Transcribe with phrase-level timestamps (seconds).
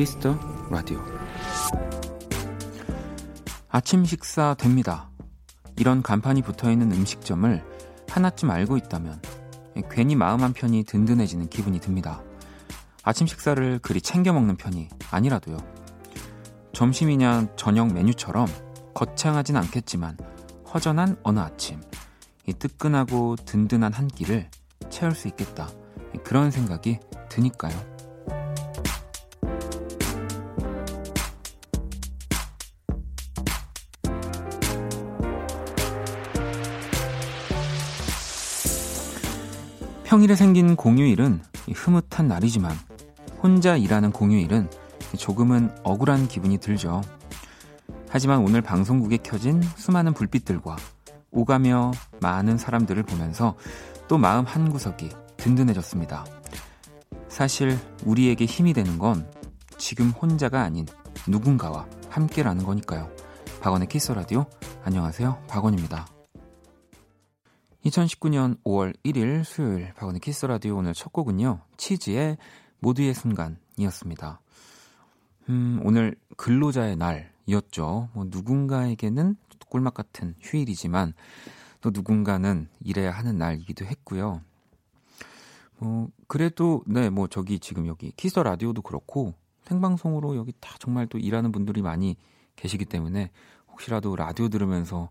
[0.00, 0.34] Kiss the
[0.70, 0.98] Radio
[3.68, 5.10] 아침 식사 됩니다.
[5.76, 7.62] 이런 간판이 붙어 있는 음식점을
[8.08, 9.20] 하나쯤 알고 있다면
[9.90, 12.22] 괜히 마음 한 편이 든든해지는 기분이 듭니다.
[13.02, 15.58] 아침 식사를 그리 챙겨 먹는 편이 아니라도요.
[16.72, 18.46] 점심이나 저녁 메뉴처럼
[18.94, 20.16] 거창하진 않겠지만
[20.72, 21.78] 허전한 어느 아침
[22.46, 24.48] 이 뜨끈하고 든든한 한 끼를
[24.88, 25.68] 채울 수 있겠다.
[26.24, 27.99] 그런 생각이 드니까요.
[40.10, 41.40] 평일에 생긴 공휴일은
[41.72, 42.76] 흐뭇한 날이지만
[43.40, 44.68] 혼자 일하는 공휴일은
[45.16, 47.00] 조금은 억울한 기분이 들죠.
[48.08, 50.74] 하지만 오늘 방송국에 켜진 수많은 불빛들과
[51.30, 53.54] 오가며 많은 사람들을 보면서
[54.08, 56.26] 또 마음 한구석이 든든해졌습니다.
[57.28, 59.30] 사실 우리에게 힘이 되는 건
[59.78, 60.86] 지금 혼자가 아닌
[61.28, 63.08] 누군가와 함께라는 거니까요.
[63.60, 64.46] 박원의 Kiss the Radio
[64.82, 65.44] 안녕하세요.
[65.46, 66.08] 박원입니다.
[67.84, 71.60] 2019년 5월 1일 수요일 박원의 Kiss the Radio 오늘 첫 곡은요.
[71.78, 72.36] 치즈의
[72.80, 74.40] 모두의 순간이었습니다.
[75.48, 78.10] 음, 오늘 근로자의 날이었죠.
[78.12, 79.36] 뭐 누군가에게는
[79.68, 81.14] 꿀맛 같은 휴일이지만
[81.80, 84.42] 또 누군가는 일해야 하는 날이기도 했고요.
[85.78, 91.16] 뭐 그래도 네, 뭐 저기 지금 여기 키스 라디오도 그렇고 생방송으로 여기 다 정말 또
[91.16, 92.16] 일하는 분들이 많이
[92.56, 93.30] 계시기 때문에
[93.68, 95.08] 혹시라도 라디오 들으면서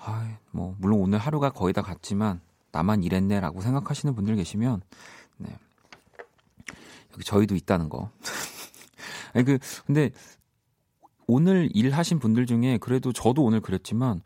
[0.00, 2.40] 아, 뭐 물론 오늘 하루가 거의 다 갔지만
[2.72, 4.82] 나만 일했네라고 생각하시는 분들 계시면
[5.38, 5.56] 네.
[7.12, 8.10] 여기 저희도 있다는 거.
[9.34, 10.10] 아니 그 근데
[11.26, 14.22] 오늘 일하신 분들 중에 그래도 저도 오늘 그랬지만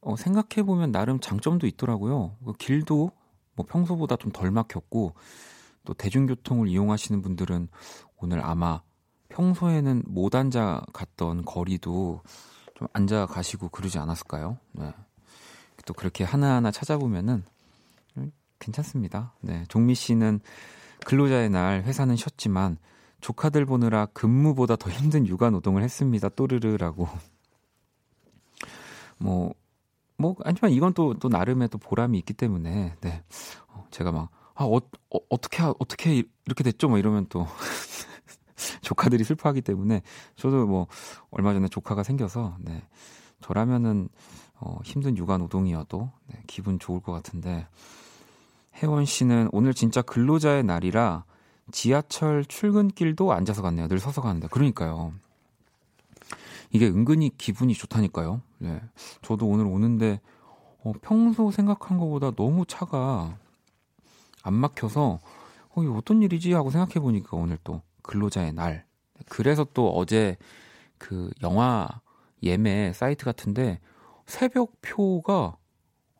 [0.00, 2.36] 어, 생각해 보면 나름 장점도 있더라고요.
[2.44, 3.12] 그 길도
[3.54, 5.14] 뭐 평소보다 좀 덜 막혔고
[5.84, 7.68] 또 대중교통을 이용하시는 분들은
[8.16, 8.82] 오늘 아마
[9.28, 12.22] 평소에는 못 앉아 갔던 거리도
[12.74, 14.58] 좀 앉아 가시고 그러지 않았을까요?
[14.72, 14.92] 네.
[15.86, 17.44] 또 그렇게 하나하나 찾아보면은
[18.60, 19.34] 괜찮습니다.
[19.40, 19.64] 네.
[19.68, 20.40] 종미 씨는
[21.06, 22.78] 근로자의 날 회사는 쉬었지만
[23.20, 26.28] 조카들 보느라 근무보다 더 힘든 육아 노동을 했습니다.
[26.28, 27.08] 또르르라고.
[29.18, 29.52] 뭐,
[30.16, 33.22] 뭐, 아니지만 이건 또, 또 나름의 또 보람이 있기 때문에, 네.
[33.68, 36.88] 어, 제가 막, 아, 어, 어, 어 떻게, 어떻게 이렇게 됐죠?
[36.88, 37.46] 뭐 이러면 또,
[38.80, 40.02] 조카들이 슬퍼하기 때문에,
[40.36, 40.86] 저도 뭐,
[41.30, 42.82] 얼마 전에 조카가 생겨서, 네.
[43.42, 44.08] 저라면은,
[44.60, 47.66] 어, 힘든 육아 노동이어도 네, 기분 좋을 것 같은데
[48.76, 51.24] 혜원 씨는 오늘 진짜 근로자의 날이라
[51.72, 53.88] 지하철 출근길도 앉아서 갔네요.
[53.88, 54.48] 늘 서서 가는데.
[54.48, 55.12] 그러니까요.
[56.72, 58.40] 이게 은근히 기분이 좋다니까요.
[58.58, 58.80] 네.
[59.22, 60.20] 저도 오늘 오는데
[60.82, 63.36] 어, 평소 생각한 것보다 너무 차가
[64.42, 65.20] 안 막혀서
[65.70, 68.84] 어, 이게 어떤 일이지 하고 생각해 보니까 오늘 또 근로자의 날.
[69.28, 70.36] 그래서 또 어제
[70.98, 71.88] 그 영화
[72.42, 73.80] 예매 사이트 같은데
[74.30, 75.56] 새벽 표가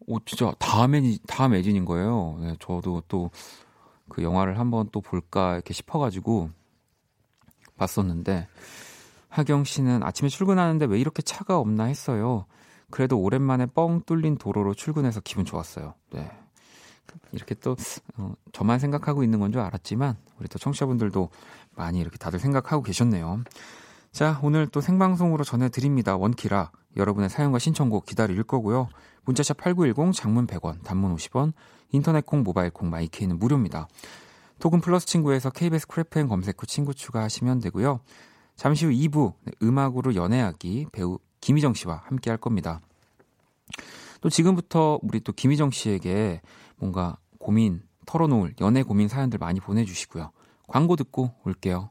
[0.07, 2.39] 오 진짜 다음 애 다음 애진인 거예요.
[2.41, 3.31] 네, 저도 또
[4.11, 6.51] 그 영화를 한번 또 볼까 이렇게 싶어가지고
[7.79, 8.49] 봤었는데
[9.31, 12.45] 하경 씨는 아침에 출근하는데 왜 이렇게 차가 없나 했어요.
[12.91, 15.95] 그래도 오랜만에 뻥 뚫린 도로로 출근해서 기분 좋았어요.
[16.11, 16.31] 네.
[17.33, 17.77] 이렇게 또
[18.19, 21.31] 어, 저만 생각하고 있는 건 줄 알았지만 우리 또 청취자분들도
[21.77, 23.45] 많이 이렇게 다들 생각하고 계셨네요.
[24.13, 26.17] 자, 오늘 또 생방송으로 전해드립니다.
[26.17, 26.73] 원키라.
[26.97, 28.89] 여러분의 사연과 신청곡 기다릴 거고요.
[29.25, 31.53] 문자샵 8910 장문 100원, 단문 50원,
[31.93, 33.87] 인터넷 콩, 모바일 콩, 마이케이는 무료입니다.
[34.59, 38.01] 톡은 플러스 친구에서 KBS Cool FM 검색 후 친구 추가하시면 되고요.
[38.57, 42.81] 잠시 후 2부 음악으로 연애하기 배우 김희정 씨와 함께 할 겁니다.
[44.21, 46.43] 또 지금부터 우리 또 김희정 씨에게
[46.77, 50.33] 뭔가 고민 털어놓을 연애 고민 사연들 많이 보내주시고요.
[50.67, 51.91] 광고 듣고 올게요.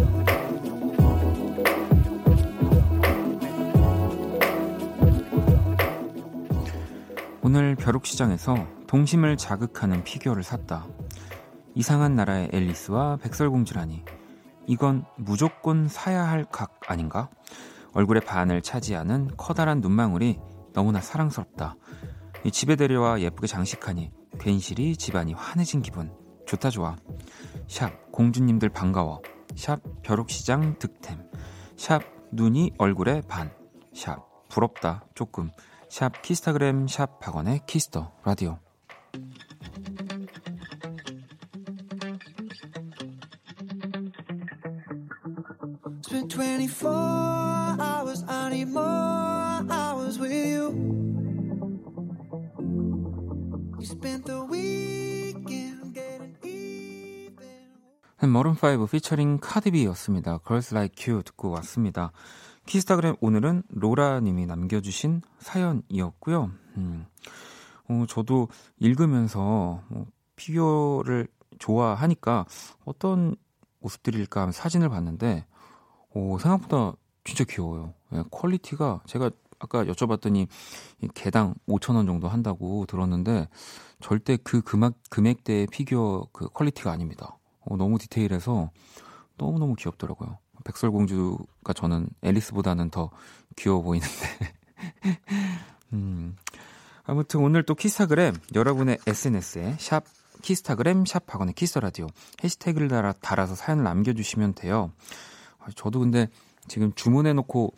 [7.53, 8.55] 오늘 벼룩시장에서
[8.87, 10.87] 동심을 자극하는 피규어를 샀다.
[11.75, 14.05] 이상한 나라의 앨리스와 백설공주라니.
[14.67, 17.29] 이건 무조건 사야 할 각 아닌가?
[17.91, 20.39] 얼굴의 반을 차지하는 커다란 눈망울이
[20.71, 21.75] 너무나 사랑스럽다.
[22.53, 26.09] 집에 데려와 예쁘게 장식하니 괜시리 집안이 환해진 기분.
[26.45, 26.95] 좋다 좋아.
[27.67, 29.21] 샵 공주님들 반가워.
[29.57, 31.29] 샵 벼룩시장 득템
[31.75, 32.01] 샵
[32.31, 35.51] 눈이 얼굴에 반샵 부럽다 조금
[35.91, 38.59] 샵 키스타그램 샵 박원의 키스터 라디오
[46.05, 46.91] Spent 24
[47.77, 50.71] hours, I need more hours with you.
[53.77, 57.67] You spent the weekend getting even.
[58.21, 60.39] 머른5 피처링 카디비였습니다.
[60.47, 62.13] Girls Like You 듣고 왔습니다.
[62.65, 66.51] 키스타그램 오늘은 로라님이 남겨주신 사연이었고요.
[66.77, 67.05] 음,
[67.89, 68.47] 어, 저도
[68.79, 70.05] 읽으면서 뭐,
[70.35, 71.27] 피규어를
[71.59, 72.45] 좋아하니까
[72.85, 73.35] 어떤
[73.79, 75.45] 모습들일까 하면 사진을 봤는데
[76.13, 76.93] 오, 생각보다
[77.23, 77.93] 진짜 귀여워요.
[78.13, 80.47] 예, quality가 제가 아까 여쭤봤더니
[81.13, 83.47] 개당 5천 원 정도 한다고 들었는데
[83.99, 87.37] 절대 그 금액, 금액대의 피규어 그 quality가 아닙니다.
[87.61, 88.71] 어, 너무 디테일해서
[89.37, 90.37] 너무너무 귀엽더라고요.
[90.63, 93.09] 백설공주가 저는 앨리스보다는 더
[93.55, 94.11] 귀여워 보이는데.
[95.93, 96.35] 음.
[97.03, 100.03] 아무튼 오늘 또 키스타그램 여러분의 SNS에 샵
[100.41, 102.07] 키스타그램 샵 박원의 Kiss the Radio
[102.43, 104.91] 해시태그를 달아, 달아서 사연을 남겨주시면 돼요.
[105.59, 106.29] 아, 저도 근데
[106.67, 107.73] 지금 주문해놓고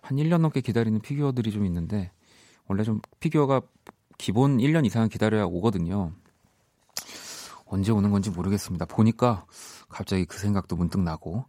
[0.00, 2.10] 한 1년 넘게 기다리는 피규어들이 좀 있는데
[2.66, 3.62] 원래 좀 피규어가
[4.18, 6.12] 기본 1년 이상 기다려야 오거든요.
[7.66, 8.84] 언제 오는 건지 모르겠습니다.
[8.84, 9.46] 보니까
[9.88, 11.44] 갑자기 그 생각도 문득 나고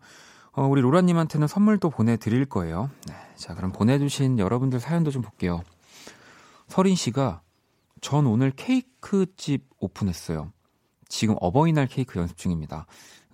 [0.58, 2.90] 어, 우리 로라님한테는 선물도 보내드릴 거예요.
[3.08, 5.62] 네, 자 그럼 보내주신 여러분들 사연도 좀 볼게요.
[6.68, 7.42] 서린 씨가
[8.00, 10.54] 전 오늘 케이크집 오픈했어요.
[11.10, 12.86] 지금 어버이날 케이크 연습 중입니다.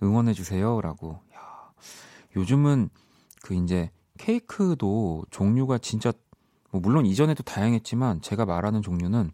[0.02, 1.20] 응원해주세요 라고
[2.34, 2.90] 요즘은
[3.42, 6.12] 그 이제 케이크도 종류가 진짜
[6.72, 9.30] 뭐 물론 이전에도 다양했지만 제가 말하는 종류는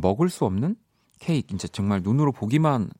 [0.00, 0.76] 먹을 수 없는
[1.18, 2.90] 케이크, 이제 정말 눈으로 보기만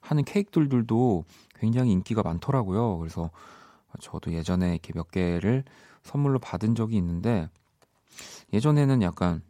[0.00, 1.24] 하는 케이크들도
[1.60, 2.98] 굉장히 인기가 많더라고요.
[2.98, 3.30] 그래서
[4.00, 5.64] 저도 예전에 이렇게 몇 개를
[6.02, 7.48] 선물로 받은 적이 있는데
[8.52, 9.42] 예전에는 약간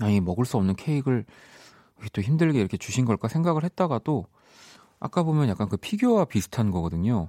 [0.00, 1.24] 아니 먹을 수 없는 케이크를
[2.12, 4.26] 또 힘들게 이렇게 주신 걸까 생각을 했다가도
[4.98, 7.28] 아까 보면 약간 그 피규어와 비슷한 거거든요.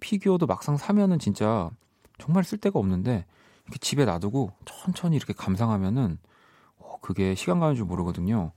[0.00, 1.70] 피규어도 막상 사면은 진짜
[2.18, 3.26] 정말 쓸 데가 없는데
[3.64, 6.18] 이렇게 집에 놔두고 천천히 이렇게 감상하면은
[6.78, 8.52] 어, 그게 시간 가는 줄 모르거든요.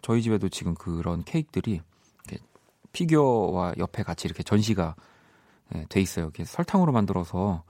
[0.00, 1.82] 저희 집에도 지금 그런 케이크들이
[2.94, 4.94] 피규어와 옆에 같이 이렇게 전시가
[5.70, 6.24] 네, 돼 있어요.
[6.24, 7.64] 이렇게 설탕으로 만들어서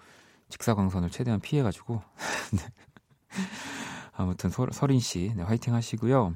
[0.50, 2.00] 직사광선을 최대한 피해가지고
[2.54, 3.38] 네.
[4.12, 6.34] 아무튼 서, 서린 씨 네, 화이팅 하시고요.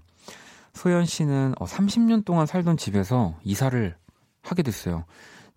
[0.73, 3.97] 소연 씨는 어, 30년 동안 살던 집에서 이사를
[4.43, 5.05] 하게 됐어요.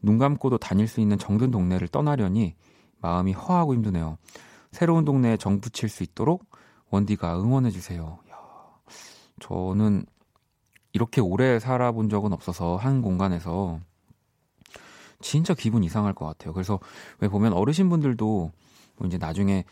[0.02, 2.56] 눈 감고도 다닐 수 있는 정든 동네를 떠나려니
[3.00, 4.18] 마음이 허하고 힘드네요.
[4.72, 6.46] 새로운 동네에 정 붙일 수 있도록
[6.90, 8.20] 원디가 응원해 주세요.
[9.40, 10.06] 저는
[10.94, 13.80] 이렇게 오래 살아본 적은 없어서 한 공간에서
[15.22, 16.54] 진짜 기분 이상할 것 같아요.
[16.54, 16.80] 그래서
[17.20, 18.52] 왜 보면 어르신분들도
[18.98, 19.64] 뭐 이제 나중에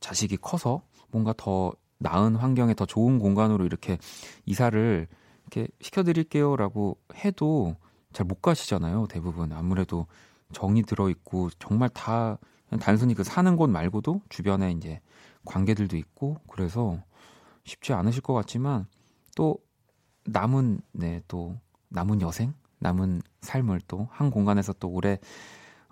[0.00, 3.98] 자식이 커서 뭔가 더 나은 환경에 더 좋은 공간으로 이렇게
[4.46, 5.08] 이사를
[5.42, 7.76] 이렇게 시켜드릴게요라고 해도
[8.12, 9.06] 잘 못 가시잖아요.
[9.08, 10.06] 대부분 아무래도
[10.52, 12.38] 정이 들어 있고 정말 다
[12.80, 15.00] 단순히 그 사는 곳 말고도 주변에 이제
[15.44, 16.98] 관계들도 있고 그래서
[17.64, 18.86] 쉽지 않으실 것 같지만
[19.36, 19.58] 또
[20.24, 21.56] 남은 네 또
[21.88, 25.18] 남은 여생 남은 삶을 또 한 공간에서 또 오래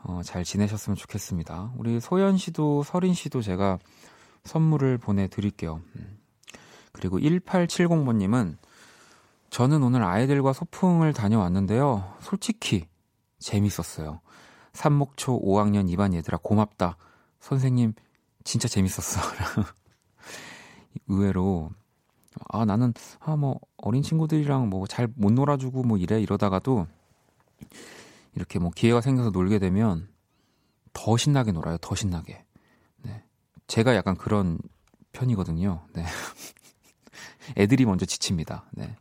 [0.03, 1.73] 어, 잘 지내셨으면 좋겠습니다.
[1.77, 3.79] 우리 소연 씨도 서린 씨도 제가
[4.45, 5.83] 선물을 보내드릴게요.
[5.97, 6.19] 음.
[6.93, 8.57] 그리고 1870번님은
[9.51, 12.17] 저는 오늘 아이들과 소풍을 다녀왔는데요.
[12.21, 12.87] 솔직히
[13.41, 14.21] 재밌었어요.
[14.73, 16.97] 삼목초 5학년 2반 얘들아 고맙다.
[17.41, 17.95] 선생님
[18.45, 19.21] 진짜 재밌었어.
[21.09, 21.71] 의외로
[22.49, 26.87] 아 나는 아 뭐 어린 친구들이랑 뭐 잘 못 놀아주고 뭐 이래 이러다가도
[28.35, 30.09] 이렇게 뭐 기회가 생겨서 놀게 되면
[30.93, 31.79] 더 신나게 놀아요.
[31.79, 32.45] 더 신나게.
[33.03, 33.23] 네.
[33.67, 34.59] 제가 약간 그런
[35.13, 35.83] 편이거든요.
[35.95, 36.05] 네.
[37.57, 38.65] 애들이 먼저 지칩니다.
[38.73, 38.97] 네.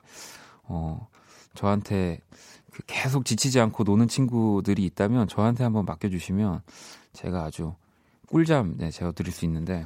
[0.64, 1.08] 어,
[1.54, 2.20] 저한테
[2.72, 6.62] 그 계속 지치지 않고 노는 친구들이 있다면 저한테 한번 맡겨주시면
[7.14, 7.74] 제가 아주
[8.28, 9.86] 꿀잠 네, 제어 드릴 수 있는데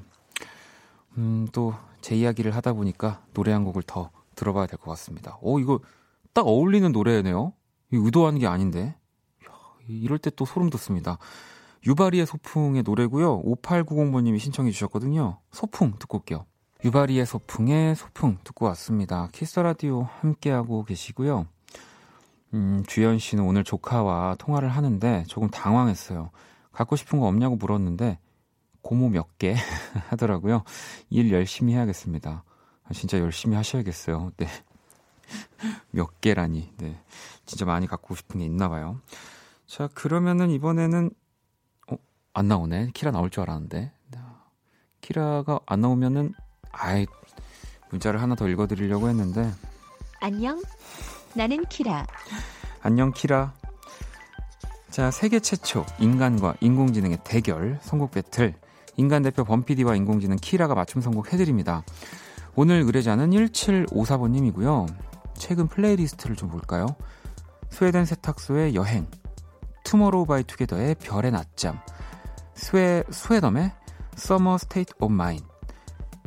[1.18, 5.38] 음, 또 제 이야기를 하다 보니까 노래 한 곡을 더 들어봐야 될 것 같습니다.
[5.42, 5.80] 오, 이거
[6.34, 7.54] 딱 어울리는 노래네요?
[7.92, 8.96] 의도하는 게 아닌데.
[9.88, 11.18] 이럴 때 또 소름 돋습니다.
[11.86, 13.42] 유바리의 소풍의 노래고요.
[13.44, 15.40] 5890번님이 신청해 주셨거든요.
[15.52, 16.46] 소풍 듣고 올게요.
[16.86, 19.30] 유바리의 소풍의 소풍 듣고 왔습니다.
[19.32, 21.48] 키스 라디오 함께하고 계시고요.
[22.54, 26.30] 음, 주연 씨는 오늘 조카와 통화를 하는데 조금 당황했어요.
[26.72, 28.20] 갖고 싶은 거 없냐고 물었는데
[28.82, 29.56] 고모 몇개
[30.10, 30.64] 하더라고요.
[31.10, 32.44] 일 열심히 해야겠습니다.
[32.84, 34.32] 아, 진짜 열심히 하셔야겠어요.
[34.38, 34.48] 네.
[35.92, 36.74] 몇 개라니.
[36.78, 37.02] 네.
[37.46, 39.00] 진짜 많이 갖고 싶은 게 있나 봐요.
[39.68, 41.12] 자, 그러면은 이번에는,
[41.92, 41.96] 어,
[42.34, 42.92] 안 나오네.
[42.94, 43.92] 키라 나올 줄 알았는데.
[45.02, 46.34] 키라가 안 나오면은,
[46.72, 47.08] 아이,
[47.90, 49.52] 문자를 하나 더 읽어 드리려고 했는데.
[50.20, 50.62] 안녕.
[51.34, 52.06] 나는 키라.
[52.82, 53.54] 안녕, 키라.
[54.90, 58.54] 자, 세계 최초 인간과 인공지능의 대결 선곡 배틀.
[58.98, 61.84] 인간 대표 범피디와 인공지능 키라가 맞춤 선곡 해드립니다.
[62.56, 64.88] 오늘 의뢰자는 1754번님이고요.
[65.36, 66.86] 최근 playlist를 좀 볼까요?
[67.70, 69.08] 스웨덴 세탁소의 여행,
[69.84, 71.80] 투모로우 바이 투게더의 별의 낮잠,
[72.54, 73.72] 스웨, 스웨덤의
[74.16, 75.40] Summer State of Mind,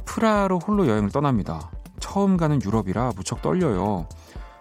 [0.05, 1.71] 프라하로 홀로 여행을 떠납니다.
[2.01, 4.09] 처음 가는 유럽이라 무척 떨려요.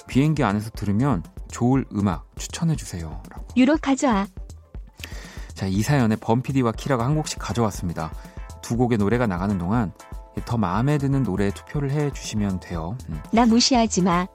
[0.07, 3.23] 비행기 안에서 들으면 좋을 음악 추천해주세요.
[3.55, 4.27] 유럽 가져와.
[5.53, 8.11] 자, 이 사연에 범피디와 키라가 한 곡씩 가져왔습니다.
[8.61, 9.91] 두 곡의 노래가 나가는 동안
[10.45, 12.97] 더 마음에 드는 노래에 투표를 해 주시면 돼요.
[13.09, 13.21] 음.
[13.31, 14.27] 나 무시하지 마.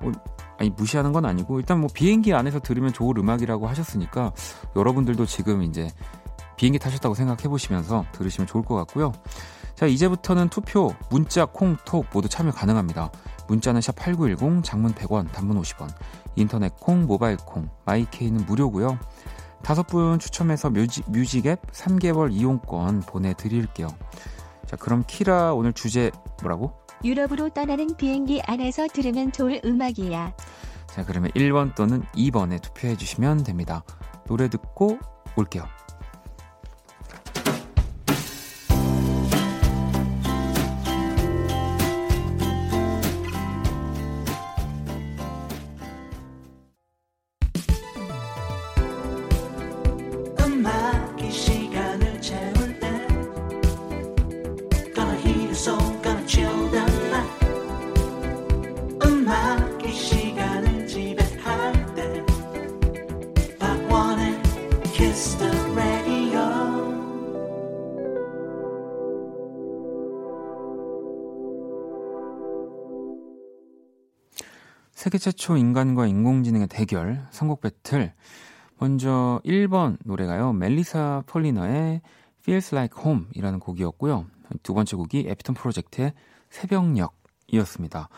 [0.00, 0.12] 어,
[0.58, 4.32] 아니 무시하는 건 아니고 일단 뭐 비행기 안에서 들으면 좋을 음악이라고 하셨으니까
[4.74, 5.88] 여러분들도 지금 이제
[6.56, 9.12] 비행기 타셨다고 생각해 보시면서 들으시면 좋을 것 같고요.
[9.74, 13.10] 자, 이제부터는 투표, 문자, 콩, 톡 모두 참여 가능합니다.
[13.48, 15.88] 문자는 샵8910, 장문 100원, 단문 50원,
[16.36, 18.98] 인터넷 콩, 모바일 콩, My K는 무료고요.
[19.62, 23.88] 다섯 분 추첨해서 뮤직, 뮤직앱 3개월 이용권 보내드릴게요.
[24.66, 26.10] 자, 그럼 키라 오늘 주제
[26.42, 26.72] 뭐라고?
[27.04, 30.34] 유럽으로 떠나는 비행기 안에서 들으면 좋을 음악이야.
[30.86, 33.82] 자, 그러면 1번 또는 2번에 투표해 주시면 됩니다.
[34.26, 34.98] 노래 듣고
[35.36, 35.64] 올게요.
[75.12, 78.14] 세계 최초 인간과 인공지능의 대결, 선곡 배틀.
[78.78, 80.54] 먼저 1번 노래가요.
[80.54, 82.00] 멜리사 폴리너의
[82.40, 84.24] Feels Like Home 이라는 곡이었고요.
[84.62, 86.14] 두 번째 곡이 에피톤 프로젝트의
[86.48, 88.08] 새벽녘이었습니다.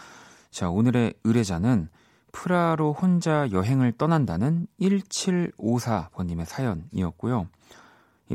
[0.52, 1.88] 자, 오늘의 의뢰자는
[2.30, 7.48] 프라로 혼자 여행을 떠난다는 1754번님의 사연이었고요.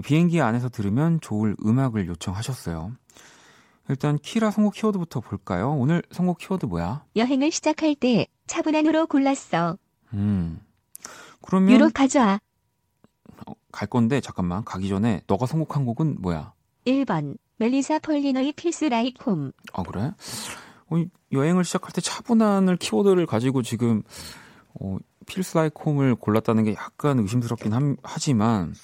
[0.04, 2.92] 비행기 안에서 들으면 좋을 음악을 요청하셨어요.
[3.90, 5.72] 일단 키라 선곡 키워드부터 볼까요?
[5.74, 7.06] 오늘 선곡 키워드 뭐야?
[7.16, 9.78] 여행을 시작할 때 차분한으로 골랐어.
[10.14, 10.60] 음.
[11.42, 12.40] 그러면 유럽 가져와.
[13.48, 16.54] 어, 갈 건데 잠깐만 가기 전에 너가 선곡한 곡은 뭐야?
[16.86, 19.52] 1번 Melissa Polinar의 Feels Like Home.
[19.74, 20.12] 아 그래?
[20.90, 24.04] 어, 여행을 시작할 때 차분한을 키워드를 가지고 지금
[24.80, 28.76] 어, Feels Like Home을 골랐다는 게 약간 의심스럽긴 함, 하지만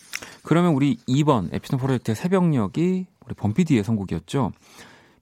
[0.43, 4.51] 그러면 우리 2번 에피톤 프로젝트의 새벽녘이 우리 범피디의 선곡이었죠.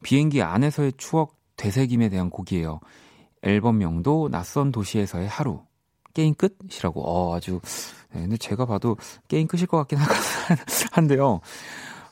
[0.04, 2.80] 비행기 안에서의 추억 되새김에 대한 곡이에요.
[3.42, 5.62] 앨범명도 낯선 도시에서의 하루.
[6.14, 7.02] 게임 끝이라고.
[7.02, 7.60] 어, 아주.
[8.14, 9.98] 네, 근데 제가 봐도 게임 끝일 것 같긴
[10.94, 11.42] 한데요.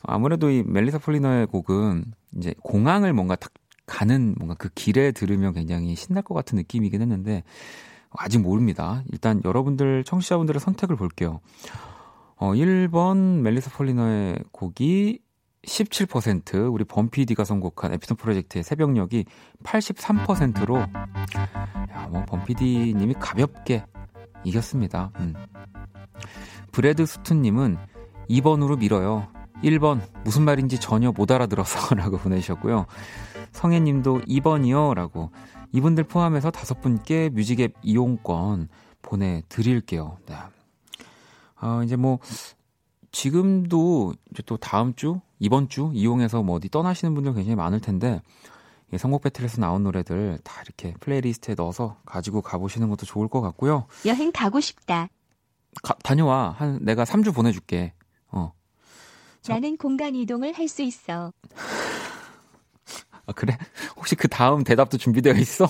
[0.04, 2.06] 아무래도 이 멜리사 폴리너의 곡은
[2.38, 3.52] 이제 공항을 뭔가 딱
[3.86, 7.44] 가는 뭔가 그 길에 들으면 굉장히 신날 것 같은 느낌이긴 했는데
[8.10, 9.04] 아직 모릅니다.
[9.12, 11.40] 일단 여러분들 청취자분들의 선택을 볼게요.
[12.36, 15.20] 어, 1번 멜리사 폴리너의 곡이
[15.66, 19.26] 17% 우리 범피디가 선곡한 에피톤 프로젝트의 새벽녘이
[19.64, 23.86] 83%로 야, 뭐 범피디님이 가볍게
[24.44, 25.12] 이겼습니다.
[25.20, 25.34] 음.
[26.72, 27.78] 브레드 수투님은
[28.30, 29.28] 2번으로 밀어요.
[29.64, 32.88] 1번 무슨 말인지 전혀 못 알아들어서라고 보내주셨고요.
[33.52, 35.32] 성혜님도 2번이요 라고
[35.72, 38.70] 이분들 포함해서 다섯 분께 뮤직앱 이용권
[39.02, 40.18] 보내드릴게요.
[40.26, 40.36] 네.
[41.62, 42.20] 어, 이제 뭐
[43.12, 48.22] 지금도 이제 또 다음 주, 이번 주 이용해서 뭐 어디 떠나시는 분들 굉장히 많을 텐데
[48.94, 53.86] 이 선곡 배틀에서 나온 노래들 다 이렇게 플레이리스트에 넣어서 가지고 가보시는 것도 좋을 것 같고요.
[54.06, 55.08] 여행 가고 싶다.
[55.84, 56.56] 가, 다녀와.
[56.58, 57.94] 한 내가 3주 보내줄게.
[58.30, 58.52] 어.
[59.42, 59.54] 자.
[59.54, 61.32] 나는 공간 이동을 할 수 있어.
[63.26, 63.58] 아, 그래?
[63.96, 65.68] 혹시 그 다음 대답도 준비되어 있어?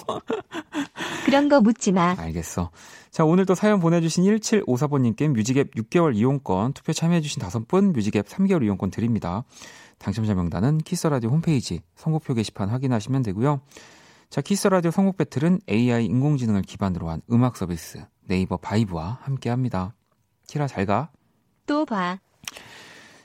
[1.25, 2.15] 그런 거 묻지 마.
[2.17, 2.71] 알겠어.
[3.11, 8.89] 자, 오늘 또 사연 보내주신 1754번님께 뮤직앱 6개월 이용권, 투표 참여해주신 5분 뮤직앱 3개월 이용권
[8.89, 9.43] 드립니다.
[9.97, 13.59] 당첨자 명단은 키스라디오 홈페이지 선곡표 게시판 확인하시면 되고요.
[14.29, 19.93] 자, 키스라디오 선곡 배틀은 AI 인공지능을 기반으로 한 음악 서비스 네이버 VIBE와 함께 합니다.
[20.47, 21.09] 키라 잘 가.
[21.65, 22.17] 또 봐.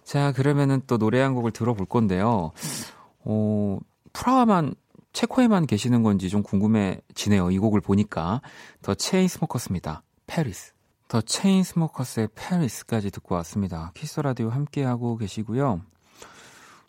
[0.02, 2.50] 자, 그러면은 또 노래 한 곡을 들어볼 건데요.
[3.21, 3.78] 어,
[4.12, 4.75] 프라하만
[5.16, 7.50] 체코에만 계시는 건지 좀 궁금해지네요.
[7.50, 8.42] 이 곡을 보니까
[8.83, 10.02] The Chainsmokers입니다.
[10.26, 10.75] Paris.
[11.09, 13.92] The Chainsmokers의 Paris까지 듣고 왔습니다.
[13.94, 15.80] 키스 라디오 함께 하고 계시고요.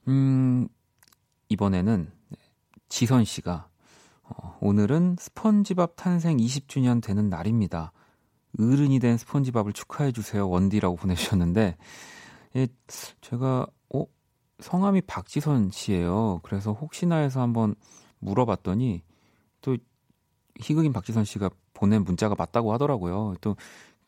[0.10, 0.68] 음,
[1.48, 2.12] 이번에는
[2.90, 3.70] 지선 씨가
[4.24, 7.94] 어, 오늘은 스펀지밥 탄생 20주년 되는 날입니다.
[8.60, 10.50] 어른이 된 스펀지밥을 축하해 주세요.
[10.50, 11.78] 원디라고 보내주셨는데
[12.58, 12.68] 예,
[13.22, 14.06] 제가 어
[14.60, 16.42] 성함이 박지선 씨예요.
[16.44, 17.74] 그래서 혹시나 해서 한번
[18.20, 19.02] 물어봤더니
[19.62, 19.78] 또
[20.60, 23.36] 희극인 박지선 씨가 보낸 문자가 맞다고 하더라고요.
[23.42, 23.56] 또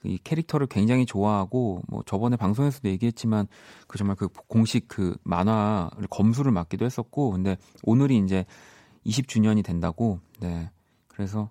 [0.03, 3.47] 이 캐릭터를 굉장히 좋아하고 뭐 저번에 방송에서도 얘기했지만
[3.87, 8.45] 그 정말 그 공식 그 만화를 검수를 맡기도 했었고 근데 오늘이 이제
[9.05, 10.71] 20주년이 된다고 네
[11.09, 11.49] 그래서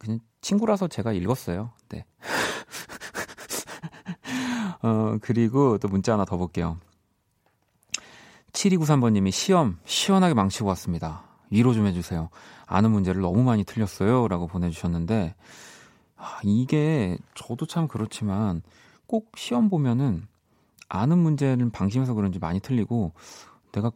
[0.00, 1.70] 그냥 친구라서 제가 읽었어요.
[1.88, 2.04] 네.
[4.82, 6.78] 어 그리고 또 문자 하나 더 볼게요.
[8.52, 11.27] 7293번님이 시험 시원하게 망치고 왔습니다.
[11.50, 12.30] 위로 좀 해주세요.
[12.66, 14.28] 아는 문제를 너무 많이 틀렸어요.
[14.28, 15.34] 라고 보내주셨는데,
[16.16, 18.62] 아, 이게 저도 참 그렇지만
[19.06, 20.26] 꼭 시험 보면은
[20.88, 23.12] 아는 문제는 방심해서 그런지 많이 틀리고
[23.72, 23.92] 내가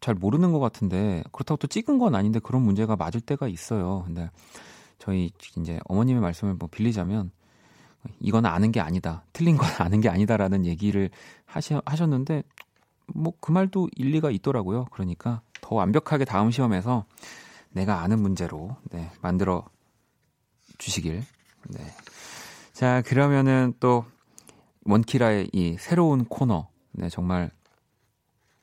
[0.00, 4.02] 잘 모르는 것 같은데 그렇다고 또 찍은 건 아닌데 그런 문제가 맞을 때가 있어요.
[4.04, 4.30] 근데
[4.98, 7.30] 저희 이제 어머님의 말씀을 뭐 빌리자면
[8.18, 9.24] 이건 아는 게 아니다.
[9.32, 11.10] 틀린 건 아는 게 아니다라는 얘기를
[11.44, 12.42] 하시, 하셨는데
[13.14, 14.86] 뭐 그 말도 일리가 있더라고요.
[14.90, 17.06] 그러니까 더 완벽하게 다음 시험에서
[17.70, 19.64] 내가 아는 문제로 네, 만들어
[20.76, 21.24] 주시길.
[21.70, 21.86] 네.
[22.74, 24.04] 자, 그러면은 또
[24.84, 26.68] 원키라의 이 새로운 코너.
[26.90, 27.50] 네, 정말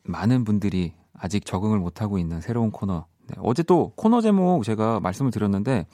[0.03, 3.07] 많은 분들이 아직 적응을 못하고 있는 새로운 코너.
[3.27, 5.87] 네, 어제 또 코너 제목 제가 말씀을 드렸는데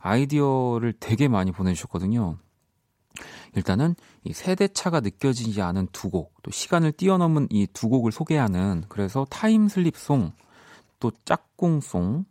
[0.00, 2.38] 아이디어를 되게 많이 보내주셨거든요.
[3.56, 9.26] 일단은 이 세대차가 느껴지지 않은 두 곡, 또 시간을 뛰어넘은 이 두 곡을 소개하는 그래서
[9.30, 10.32] 타임슬립송,
[11.00, 12.26] 또 짝꿍송,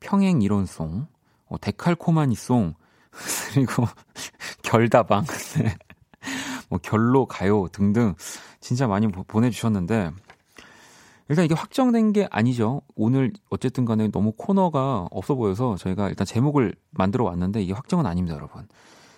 [0.00, 1.06] 평행 이론송,
[1.46, 2.74] 어, 데칼코마니송,
[3.52, 3.86] 그리고
[4.62, 5.24] 결다방,
[5.58, 5.76] 네.
[6.70, 8.14] 뭐 결로 가요 등등
[8.60, 10.10] 진짜 많이 보내주셨는데
[11.28, 12.80] 일단 이게 확정된 게 아니죠.
[12.96, 18.36] 오늘 어쨌든 간에 너무 코너가 없어 보여서 저희가 일단 제목을 만들어 왔는데 이게 확정은 아닙니다,
[18.36, 18.66] 여러분.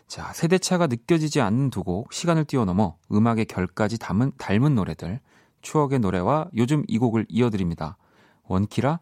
[0.07, 5.21] 자, 세대차가 느껴지지 않는 두 곡, 시간을 뛰어넘어 음악의 결까지 담은 닮은 노래들,
[5.63, 7.97] 추억의 노래와 요즘 이 곡을 이어드립니다.
[8.45, 9.01] 원키라,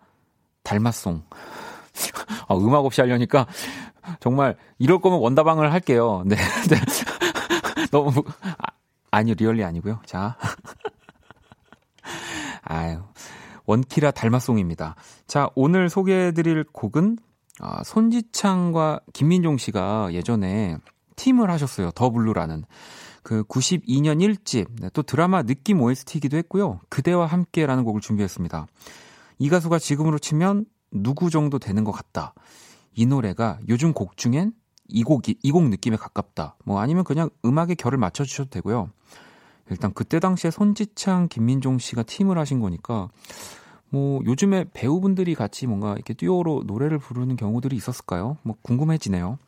[0.62, 1.22] 닮았song.
[2.48, 3.46] 아, 음악 없이 하려니까
[4.20, 6.22] 정말 이럴 거면 원다방을 할게요.
[6.26, 6.36] 네.
[6.36, 6.76] 네.
[7.92, 8.66] 너무, 아,
[9.10, 10.00] 아니요, really 아니고요.
[10.06, 10.36] 자.
[12.62, 13.02] 아유.
[13.66, 14.94] 원키라 닮았song입니다.
[15.26, 17.18] 자, 오늘 소개해드릴 곡은
[17.60, 20.76] 아, 손지창과 김민종 씨가 예전에
[21.16, 21.90] 팀을 하셨어요.
[21.92, 22.64] The Blue라는.
[23.22, 26.80] 그 92년 1집, 네, 또 드라마 느낌 OST이기도 했고요.
[26.90, 28.66] 그대와 함께라는 곡을 준비했습니다.
[29.38, 32.34] 이 가수가 지금으로 치면 누구 정도 되는 것 같다.
[32.92, 34.52] 이 노래가 요즘 곡 중엔
[34.88, 36.56] 이 곡이, 이 곡 느낌에 가깝다.
[36.64, 38.90] 뭐 아니면 그냥 음악의 결을 맞춰주셔도 되고요.
[39.70, 43.08] 일단 그때 당시에 손지창, 김민종 씨가 팀을 하신 거니까
[43.88, 48.36] 뭐 요즘에 배우분들이 같이 뭔가 이렇게 듀오로 노래를 부르는 경우들이 있었을까요?
[48.42, 49.38] 뭐 궁금해지네요.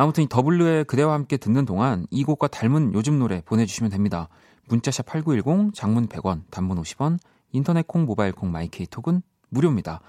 [0.00, 4.28] 아무튼 이 W의 그대와 함께 듣는 동안 이 곡과 닮은 요즘 노래 보내주시면 됩니다.
[4.68, 7.18] 문자샵 8910, 장문 100원, 단문 50원,
[7.50, 10.00] 인터넷 콩, 모바일 콩, My K 톡은 무료입니다.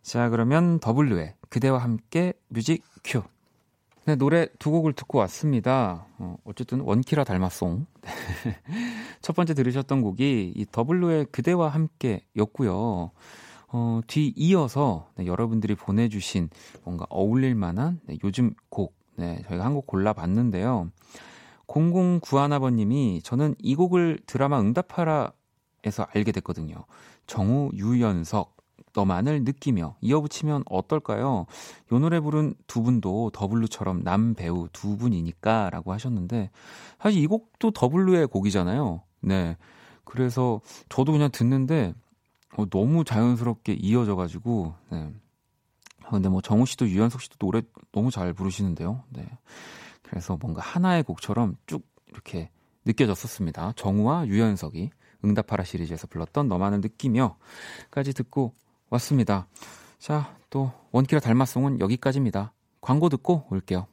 [0.00, 3.24] 자, 그러면 W의 그대와 함께 music cue.
[4.06, 6.06] 네, 노래 두 곡을 듣고 왔습니다.
[6.16, 7.84] 어, 어쨌든 원키라 닮았song.
[9.20, 13.10] 첫 번째 들으셨던 곡이 이 W의 그대와 함께 였고요.
[13.68, 16.48] 어, 뒤 이어서 네, 여러분들이 보내주신
[16.84, 20.90] 뭔가 어울릴 만한 네, 요즘 곡 네, 저희가 한 곡 골라봤는데요.
[21.66, 26.84] 0091번님이 저는 이 곡을 드라마 응답하라에서 알게 됐거든요.
[27.26, 28.56] 정우, 유연석,
[28.94, 31.46] 너만을 느끼며 이어붙이면 어떨까요?
[31.92, 36.50] 요 노래 부른 두 분도 더블루처럼 남 배우 두 분이니까 라고 하셨는데
[37.00, 39.02] 사실 이 곡도 더블루의 곡이잖아요.
[39.20, 39.56] 네.
[40.04, 41.92] 그래서 저도 그냥 듣는데
[42.56, 45.12] 어, 너무 자연스럽게 이어져가지고 네.
[46.06, 49.02] 아, 근데 뭐 정우 씨도 유연석 씨도 노래 너무 잘 부르시는데요.
[49.10, 49.26] 네.
[50.02, 52.50] 그래서 뭔가 하나의 곡처럼 쭉 이렇게
[52.84, 53.72] 느껴졌었습니다.
[53.74, 54.90] 정우와 유연석이
[55.24, 58.52] 응답하라 시리즈에서 불렀던 너만을 느끼며까지 듣고
[58.90, 59.48] 왔습니다.
[59.98, 62.52] 자, 또 원키라 달마송은 여기까지입니다.
[62.80, 63.88] 광고 듣고 올게요.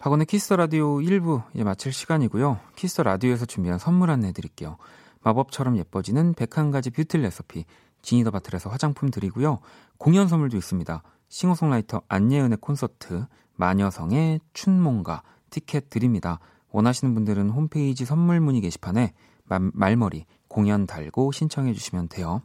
[0.00, 2.58] 박원의 Kiss the Radio 1부 이제 마칠 시간이고요.
[2.74, 4.78] Kiss the Radio에서 준비한 선물 안내 드릴게요.
[5.20, 7.66] 마법처럼 예뻐지는 101가지 뷰티 레시피
[8.00, 9.58] Genie the Bottle에서 화장품 드리고요.
[9.98, 11.02] 공연 선물도 있습니다.
[11.28, 16.40] 싱어송라이터 안예은의 콘서트 마녀성의 춘몽가 티켓 드립니다.
[16.70, 19.12] 원하시는 분들은 홈페이지 선물 문의 게시판에
[19.44, 22.40] 말머리 공연 달고 신청해 주시면 돼요.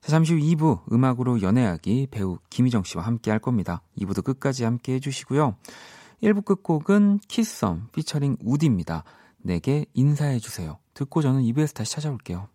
[0.00, 3.82] 자, 잠시 후 2부 음악으로 연애하기 배우 김희정 씨와 함께 할 겁니다.
[3.98, 5.54] 2부도 끝까지 함께 해 주시고요.
[6.22, 9.04] 1부 끝곡은 키썸 피처링 우디입니다.
[9.38, 10.78] 내게 인사해 주세요.
[10.94, 12.48] 듣고 저는 2부에서 다시 찾아올게요.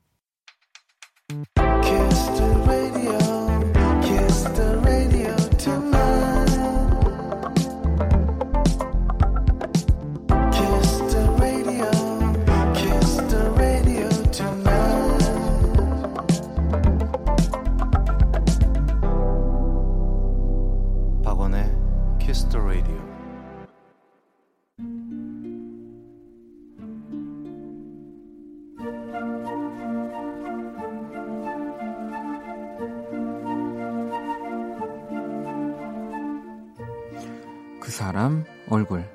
[38.17, 39.08] 사람 얼굴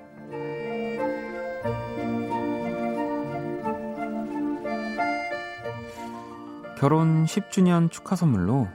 [6.79, 8.69] 결혼 10주년 축하 선물로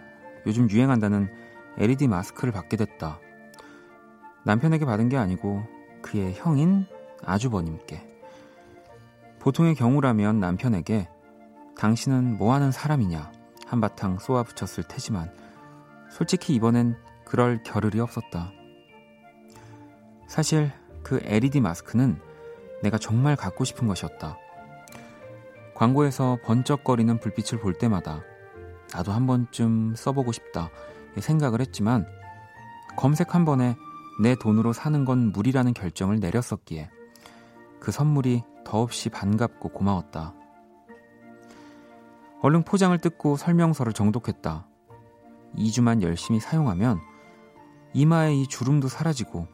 [0.46, 1.30] 요즘 유행한다는
[1.78, 3.22] LED 마스크를 받게 됐다.
[4.44, 5.64] 남편에게 받은 게 아니고
[6.02, 6.86] 그의 형인
[7.24, 8.06] 아주버님께.
[9.40, 11.08] 보통의 경우라면 남편에게
[11.78, 13.32] 당신은 뭐 하는 사람이냐
[13.66, 15.32] 한바탕 쏘아 붙였을 테지만
[16.10, 18.57] 솔직히 이번엔 그럴 겨를이 없었다.
[20.28, 20.72] 사실
[21.04, 22.20] 그 LED 마스크는
[22.84, 24.38] 내가 정말 갖고 싶은 것이었다.
[25.74, 28.24] 광고에서 번쩍거리는 불빛을 볼 때마다
[28.94, 30.70] 나도 한 번쯤 써보고 싶다
[31.18, 32.06] 생각을 했지만
[32.96, 33.76] 검색 한 번에
[34.22, 36.90] 내 돈으로 사는 건 무리라는 결정을 내렸었기에
[37.80, 40.34] 그 선물이 더없이 반갑고 고마웠다.
[42.42, 44.68] 얼른 포장을 뜯고 설명서를 정독했다.
[45.56, 47.00] 2주만 열심히 사용하면
[47.94, 49.48] 이마에 이 주름도 사라지고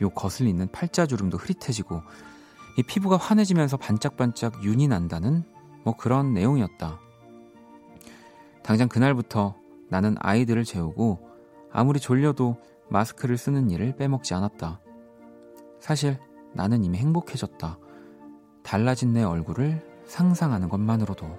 [0.00, 2.02] 요 거슬리는 팔자주름도 흐릿해지고
[2.78, 5.44] 이 피부가 환해지면서 반짝반짝 윤이 난다는
[5.84, 6.98] 뭐 그런 내용이었다.
[8.62, 9.54] 당장 그날부터
[9.88, 11.20] 나는 아이들을 재우고
[11.72, 12.56] 아무리 졸려도
[12.88, 14.80] 마스크를 쓰는 일을 빼먹지 않았다.
[15.80, 16.18] 사실
[16.52, 17.78] 나는 이미 행복해졌다.
[18.62, 21.38] 달라진 내 얼굴을 상상하는 것만으로도.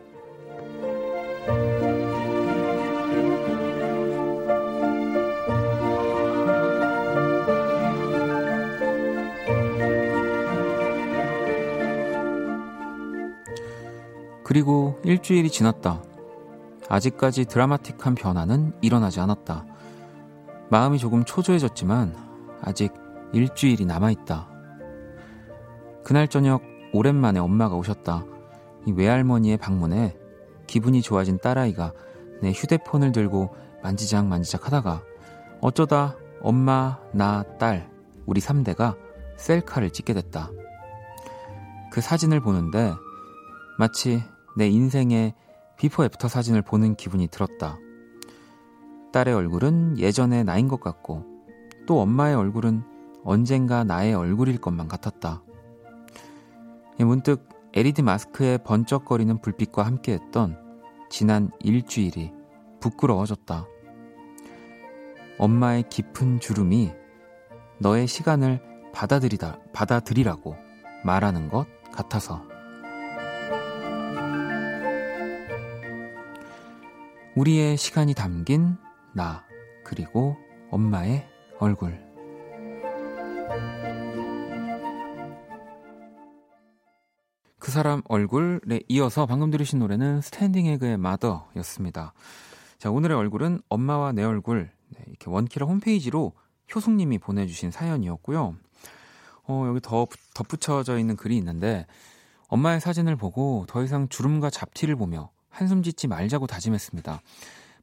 [14.57, 16.01] 그리고 일주일이 지났다.
[16.89, 19.67] 아직까지 드라마틱한 변화는 일어나지 않았다.
[20.71, 22.15] 마음이 조금 초조해졌지만
[22.63, 22.91] 아직
[23.33, 24.49] 일주일이 남아있다.
[26.03, 28.25] 그날 저녁 오랜만에 엄마가 오셨다.
[28.87, 30.17] 이 외할머니의 방문에
[30.65, 31.93] 기분이 좋아진 딸아이가
[32.41, 35.03] 내 휴대폰을 들고 만지작 만지작 하다가
[35.61, 37.91] 어쩌다 엄마, 나, 딸,
[38.25, 38.97] 우리 3대가
[39.35, 40.49] 셀카를 찍게 됐다.
[41.91, 42.95] 그 사진을 보는데
[43.77, 44.23] 마치
[44.57, 45.35] 내 인생의
[45.77, 47.77] before after 사진을 보는 기분이 들었다.
[49.13, 51.23] 딸의 얼굴은 예전의 나인 것 같고
[51.85, 52.81] 또 엄마의 얼굴은
[53.23, 55.43] 언젠가 나의 얼굴일 것만 같았다.
[56.97, 60.57] 문득 LED 마스크의 번쩍거리는 불빛과 함께했던
[61.11, 62.33] 지난 일주일이
[62.79, 63.67] 부끄러워졌다.
[65.37, 66.91] 엄마의 깊은 주름이
[67.77, 68.59] 너의 시간을
[68.91, 70.55] 받아들이다, 받아들이라고
[71.03, 72.56] 말하는 것 같아서.
[77.37, 78.77] 우리의 시간이 담긴
[79.13, 79.45] 나,
[79.83, 80.35] 그리고
[80.71, 81.23] 엄마의
[81.59, 82.03] 얼굴.
[87.59, 92.13] 그 사람 얼굴에 이어서 방금 들으신 노래는 Standing Egg의 Mother였습니다.
[92.79, 94.71] 자, 오늘의 얼굴은 엄마와 내 얼굴.
[94.89, 96.33] 네, 이렇게 원키라 홈페이지로
[96.73, 98.55] 효숙님이 보내주신 사연이었고요.
[99.43, 101.85] 어, 여기 더 덧붙여져 있는 글이 있는데,
[102.47, 107.19] 엄마의 사진을 보고 더 이상 주름과 잡티를 보며 한숨 짓지 말자고 다짐했습니다.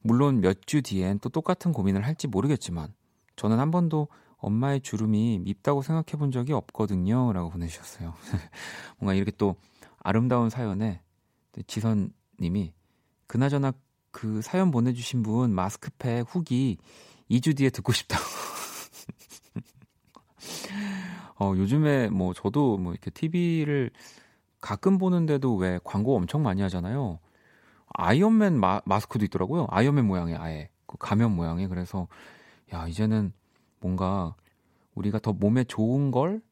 [0.02, 2.94] 물론 몇 주 뒤엔 또 똑같은 고민을 할지 모르겠지만
[3.34, 4.06] 저는 한 번도
[4.36, 7.32] 엄마의 주름이 밉다고 생각해 본 적이 없거든요.
[7.32, 8.14] 라고 보내주셨어요.
[8.98, 9.56] 뭔가 이렇게 또
[9.98, 11.00] 아름다운 사연에
[11.66, 12.72] 지선 님이
[13.26, 13.72] 그나저나
[14.12, 16.78] 그 사연 보내주신 분 마스크팩 후기
[17.28, 18.22] 2주 뒤에 듣고 싶다고.
[21.40, 23.90] 어, 요즘에 뭐 저도 뭐 이렇게 TV를
[24.60, 27.18] 가끔 보는데도 왜 광고 엄청 많이 하잖아요.
[27.94, 29.66] 아이언맨 마, 마스크도 있더라고요.
[29.70, 32.06] 아이언맨 모양의 아예 그 가면 모양의 그래서
[32.72, 33.32] 야 이제는
[33.80, 34.34] 뭔가
[34.94, 36.42] 우리가 더 몸에 좋은 걸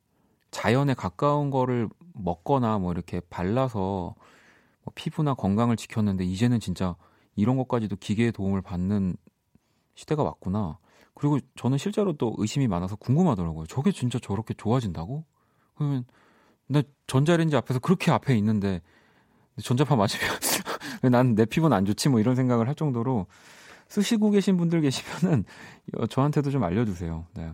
[0.50, 4.14] 자연에 가까운 거를 먹거나 뭐 이렇게 발라서
[4.85, 6.96] 뭐 피부나 건강을 지켰는데 이제는 진짜
[7.37, 9.16] 이런 것까지도 기계의 도움을 받는
[9.94, 10.78] 시대가 왔구나.
[11.14, 13.66] 그리고 저는 실제로 또 의심이 많아서 궁금하더라고요.
[13.66, 15.24] 저게 진짜 저렇게 좋아진다고?
[15.74, 16.05] 그러면
[16.66, 18.81] 나 전자레인지 앞에서 그렇게 앞에 있는데
[19.62, 20.24] 전자파 맞으면
[21.11, 23.27] 난 내 피부는 안 좋지 뭐 이런 생각을 할 정도로
[23.88, 25.45] 쓰시고 계신 분들 계시면은
[26.11, 27.27] 저한테도 좀 알려주세요.
[27.35, 27.53] 네.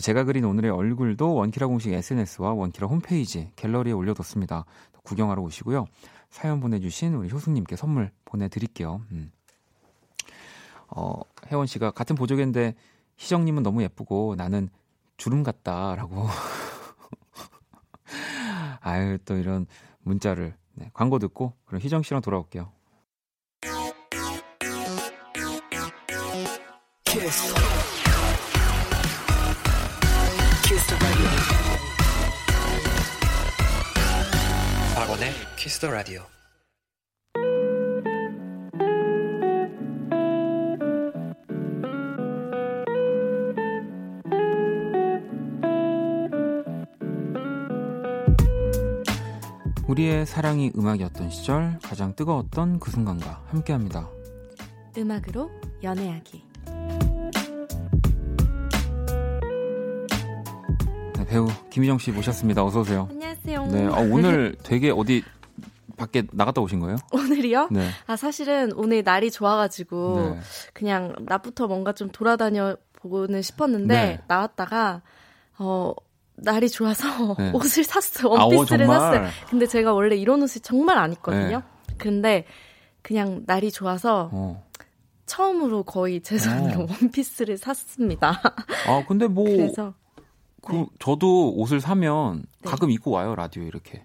[0.00, 4.64] 제가 그린 오늘의 얼굴도 원키라 공식 SNS와 원키라 홈페이지 갤러리에 올려뒀습니다.
[5.02, 5.86] 구경하러 오시고요.
[6.30, 9.00] 사연 보내주신 우리 효숙님께 선물 보내드릴게요.
[9.12, 9.32] 음.
[10.88, 11.14] 어,
[11.50, 12.74] 혜원 씨가 같은 보조개인데
[13.16, 14.68] 희정님은 너무 예쁘고 나는
[15.16, 16.26] 주름 같다라고.
[18.80, 19.66] 아유 또 이런
[20.02, 22.72] 문자를 네, 광고 듣고 그럼 희정 씨랑 돌아올게요.
[27.18, 27.52] 키스.
[30.62, 30.94] 키스
[34.94, 36.22] 박원의 Kiss the Radio.
[49.88, 54.08] 우리의 사랑이 음악이었던 시절 가장 뜨거웠던 그 순간과 함께합니다.
[54.96, 55.50] 음악으로
[55.82, 56.47] 연애하기.
[61.28, 62.64] 배우 김희정 씨 모셨습니다.
[62.64, 63.06] 어서 오세요.
[63.10, 63.66] 안녕하세요.
[63.66, 65.22] 네, 어, 오늘 되게 어디
[65.98, 66.96] 밖에 나갔다 오신 거예요?
[67.12, 67.68] 오늘이요?
[67.70, 67.88] 네.
[68.06, 70.40] 아 사실은 오늘 날이 좋아가지고 네.
[70.72, 74.20] 그냥 낮부터 뭔가 좀 돌아다녀 보고는 싶었는데 네.
[74.26, 75.02] 나왔다가
[75.58, 75.92] 어
[76.36, 77.50] 날이 좋아서 네.
[77.54, 78.34] 옷을 샀어요.
[78.34, 79.28] 아, 원피스를 아, 샀어요.
[79.50, 81.58] 근데 제가 원래 이런 옷을 정말 안 입거든요.
[81.88, 81.94] 네.
[81.98, 82.44] 근데
[83.02, 84.64] 그냥 날이 좋아서 어.
[85.26, 86.86] 처음으로 거의 제 손으로 어.
[86.88, 88.40] 원피스를 샀습니다.
[88.86, 89.92] 아, 근데 뭐 그래서
[90.62, 90.86] 그 네.
[90.98, 92.70] 저도 옷을 사면 네.
[92.70, 94.04] 가끔 입고 와요, 라디오 이렇게.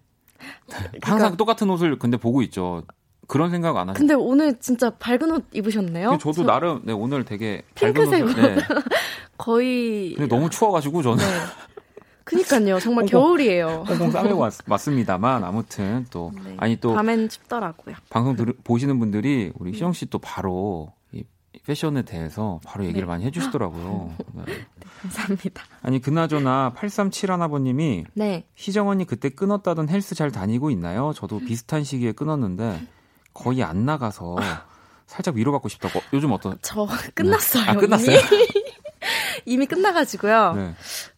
[0.67, 2.83] 그러니까, 항상 똑같은 옷을 근데 보고 있죠.
[3.27, 3.97] 그런 생각 안 하죠.
[3.97, 6.17] 근데 오늘 진짜 밝은 옷 입으셨네요.
[6.19, 6.43] 저도 저...
[6.43, 8.35] 나름 네, 오늘 되게 핑크색 옷.
[8.35, 8.57] 네.
[9.37, 11.33] 거의 근데 너무 추워가지고 저는 네.
[12.23, 12.79] 그니까요.
[12.79, 13.83] 정말 겨울이에요.
[13.87, 17.95] 꽁꽁 싸매고 왔, 왔습니다만 아무튼 또 네, 아니 또 밤엔 춥더라고요.
[18.09, 19.75] 방송 들, 보시는 분들이 우리 네.
[19.75, 21.02] 희정 씨또 바로 이
[21.65, 23.11] 패션에 대해서 바로 얘기를 네.
[23.11, 24.13] 많이 해주시더라고요.
[24.33, 24.43] 네.
[24.45, 24.53] 네,
[25.01, 25.63] 감사합니다.
[25.81, 28.45] 아니 그나저나 8371아버님이 네.
[28.55, 31.13] 희정 언니 그때 끊었다던 헬스 잘 다니고 있나요?
[31.15, 32.81] 저도 비슷한 시기에 끊었는데
[33.33, 34.37] 거의 안 나가서
[35.07, 36.01] 살짝 위로받고 싶다고.
[36.13, 36.57] 요즘 어떤?
[36.61, 37.69] 저 끝났어요.
[37.69, 38.17] 아 끝났어요?
[38.17, 38.47] 이미,
[39.45, 40.53] 이미 끝나가지고요.
[40.53, 40.73] 네.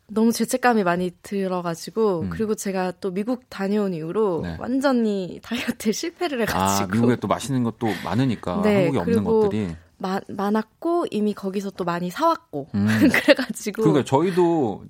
[0.08, 2.30] 너무 죄책감이 많이 들어가지고 음.
[2.30, 4.58] 그리고 제가 또 미국 다녀온 이후로 네.
[4.60, 10.20] 완전히 다이어트에 실패를 해가지고 아, 미국에 또 맛있는 것도 많으니까 네, 한국에 없는 것들이 마,
[10.28, 12.88] 많았고 이미 거기서 또 많이 사왔고 음.
[13.12, 14.84] 그래가지고 그러니까 저희도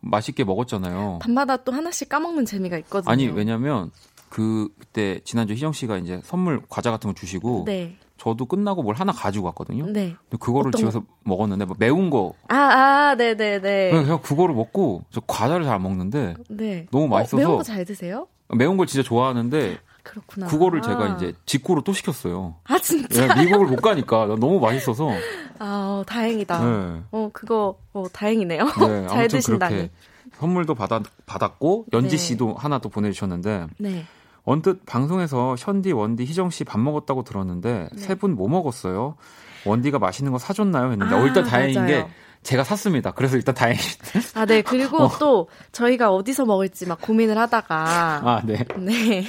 [0.00, 1.18] 맛있게 먹었잖아요.
[1.22, 3.10] 밤마다 또 하나씩 까먹는 재미가 있거든요.
[3.10, 3.90] 아니 왜냐면
[4.28, 7.96] 그 그때 지난주 희정 씨가 이제 선물 과자 같은 거 주시고 네.
[8.18, 9.86] 저도 끝나고 뭘 하나 가지고 왔거든요.
[9.86, 10.14] 네.
[10.28, 11.06] 근데 그거를 집에서 거?
[11.24, 12.32] 먹었는데 뭐 매운 거.
[12.48, 13.90] 아, 아, 네, 네, 네.
[13.90, 16.86] 그래서 그거를 먹고 저 과자를 잘 안 먹는데 네.
[16.90, 18.28] 너무 맛있어서 어, 매운 거 잘 드세요?
[18.54, 20.46] 매운 걸 진짜 좋아하는데 그렇구나.
[20.46, 22.54] 그거를 제가 이제 직구로 또 시켰어요.
[22.64, 23.34] 아 진짜?
[23.34, 25.10] 미국을 못 가니까 너무 맛있어서.
[25.58, 26.58] 아 어, 다행이다.
[26.64, 27.02] 네.
[27.10, 28.64] 어 그거 어, 다행이네요.
[28.64, 29.90] 네, 잘 드신다니.
[30.38, 32.16] 선물도 받았, 받았고 연지 네.
[32.16, 33.66] 씨도 하나 또 보내주셨는데.
[33.78, 34.04] 네.
[34.46, 37.98] 언뜻 방송에서 션디, 원디, 희정 씨 밥 먹었다고 들었는데 네.
[38.00, 39.16] 세분 뭐 먹었어요?
[39.64, 40.92] 원디가 맛있는 거 사줬나요?
[40.92, 41.86] 했는데 아, 어, 일단 다행인 맞아요.
[41.88, 42.06] 게
[42.42, 43.12] 제가 샀습니다.
[43.12, 43.94] 그래서 일단 다행입니다.
[44.34, 44.60] 아, 네.
[44.60, 45.18] 그리고 어.
[45.18, 48.62] 또 저희가 어디서 먹을지 막 고민을 하다가 아, 네.
[48.76, 49.24] 네.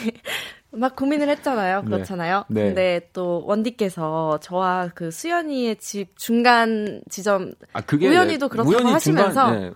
[0.75, 1.81] 막 고민을 했잖아요.
[1.81, 1.89] 네.
[1.89, 2.45] 그렇잖아요.
[2.47, 2.61] 네.
[2.61, 2.67] 네.
[2.67, 9.47] 근데 또 원디께서 저와 그 수연이의 집 중간 지점 아, 그게 우연히도 그렇다고 우연히 하시면서
[9.47, 9.71] 중간, 네.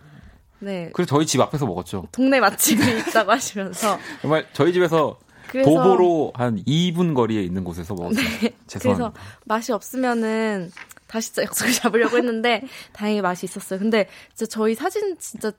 [0.60, 0.90] 네.
[0.94, 2.08] 그래서 저희 집 앞에서 먹었죠.
[2.12, 8.24] 동네 맛집이 있다고 하시면서 정말 저희 집에서 그래서, 도보로 한 2분 거리에 있는 곳에서 먹었어요.
[8.42, 8.52] 네.
[8.80, 9.14] 그래서
[9.46, 10.72] 맛이 없으면은
[11.08, 12.62] 다시 약속을 잡으려고 했는데
[12.94, 13.80] 다행히 맛이 있었어요.
[13.80, 15.52] 근데 진짜 저희 사진 진짜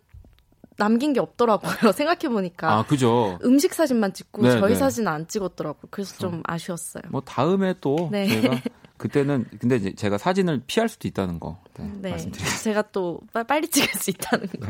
[0.76, 1.92] 남긴 게 없더라고요.
[1.92, 2.72] 생각해 보니까.
[2.78, 3.38] 아, 그죠.
[3.44, 4.76] 음식 사진만 찍고 네, 저희 네.
[4.76, 5.88] 사진 안 찍었더라고요.
[5.90, 7.02] 그래서 좀 아쉬웠어요.
[7.10, 8.28] 뭐 다음에 또 네.
[8.28, 8.60] 제가
[9.00, 12.10] 그때는 근데 이제 제가 사진을 피할 수도 있다는 거 네, 네.
[12.10, 12.62] 말씀드리겠습니다.
[12.62, 14.66] 제가 또 빨리 찍을 수 있다는 거.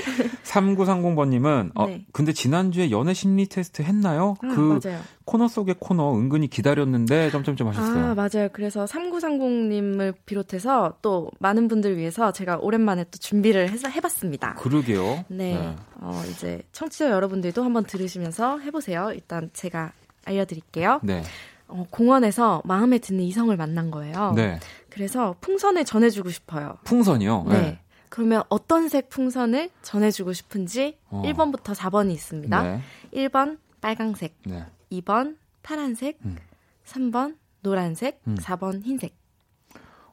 [0.42, 2.06] 3930번님은 어, 네.
[2.10, 4.36] 근데 지난주에 연애 심리 테스트 했나요?
[4.40, 5.02] 아, 그 맞아요.
[5.26, 8.04] 코너 속의 코너 은근히 기다렸는데 점점점 하셨어요.
[8.06, 8.48] 아 맞아요.
[8.54, 14.54] 그래서 3930님을 비롯해서 또 많은 분들 위해서 제가 오랜만에 또 준비를 해서 해봤습니다.
[14.54, 15.26] 그러게요.
[15.28, 15.58] 네.
[15.58, 15.76] 네.
[16.00, 19.10] 어, 이제 청취자 여러분들도 한번 들으시면서 해보세요.
[19.12, 19.92] 일단 제가
[20.24, 21.00] 알려드릴게요.
[21.02, 21.22] 네.
[21.68, 24.32] 어, 공원에서 마음에 드는 이성을 만난 거예요.
[24.34, 24.58] 네.
[24.90, 26.78] 그래서 풍선을 전해주고 싶어요.
[26.84, 27.44] 풍선이요?
[27.48, 27.60] 네.
[27.60, 27.80] 네.
[28.10, 31.22] 그러면 어떤 색 풍선을 전해주고 싶은지 어.
[31.24, 32.62] 1번부터 4번이 있습니다.
[32.62, 32.80] 네.
[33.12, 34.64] 1번 빨강색, 네.
[34.92, 36.36] 2번 파란색, 음.
[36.84, 38.36] 3번 노란색, 음.
[38.36, 39.16] 4번 흰색.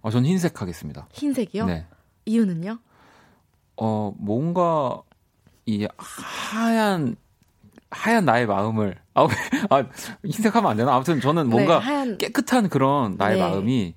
[0.01, 1.07] 어, 전 흰색 하겠습니다.
[1.11, 1.65] 흰색이요?
[1.67, 1.85] 네.
[2.25, 2.79] 이유는요?
[3.77, 5.01] 어, 뭔가
[5.65, 7.15] 이 하얀
[7.91, 9.27] 하얀 나의 마음을 아,
[9.69, 9.85] 아
[10.25, 10.95] 흰색하면 안 되나?
[10.95, 12.17] 아무튼 저는 네, 뭔가 네, 하얀...
[12.17, 13.41] 깨끗한 그런 나의 네.
[13.41, 13.95] 마음이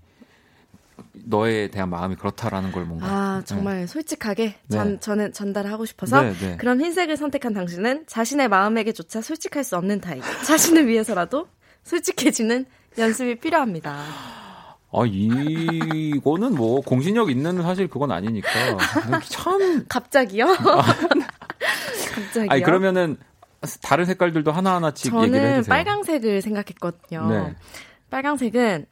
[1.27, 3.87] 너에 대한 마음이 그렇다라는 걸 뭔가 아 정말 네.
[3.87, 5.01] 솔직하게 전, 네.
[5.01, 10.87] 저는 전달하고 싶어서 네, 그럼 흰색을 선택한 당신은 자신의 마음에게조차 솔직할 수 없는 타입 자신을
[10.87, 11.47] 위해서라도
[11.85, 12.67] 솔직해지는
[12.99, 13.97] 연습이 필요합니다.
[14.97, 18.49] 아, 이거는 뭐 공신력 있는 사실 그건 아니니까
[19.29, 20.47] 참 갑자기요?
[22.15, 22.49] 갑자기요?
[22.49, 23.17] 아니 그러면은
[23.83, 25.63] 다른 색깔들도 하나하나씩 얘기를 해주세요.
[25.63, 27.29] 저는 빨강색을 생각했거든요.
[27.29, 27.57] 네.
[28.11, 28.87] 빨강색은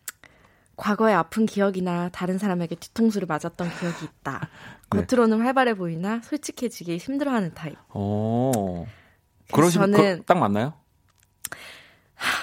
[0.76, 4.48] 과거의 아픈 기억이나 다른 사람에게 뒤통수를 맞았던 기억이 있다.
[4.92, 5.04] 네.
[5.06, 7.76] 겉으로는 활발해 보이나 솔직해지기 힘들어하는 타입.
[7.94, 8.86] 오.
[9.52, 10.74] 그러시면 저는 그, 딱 맞나요?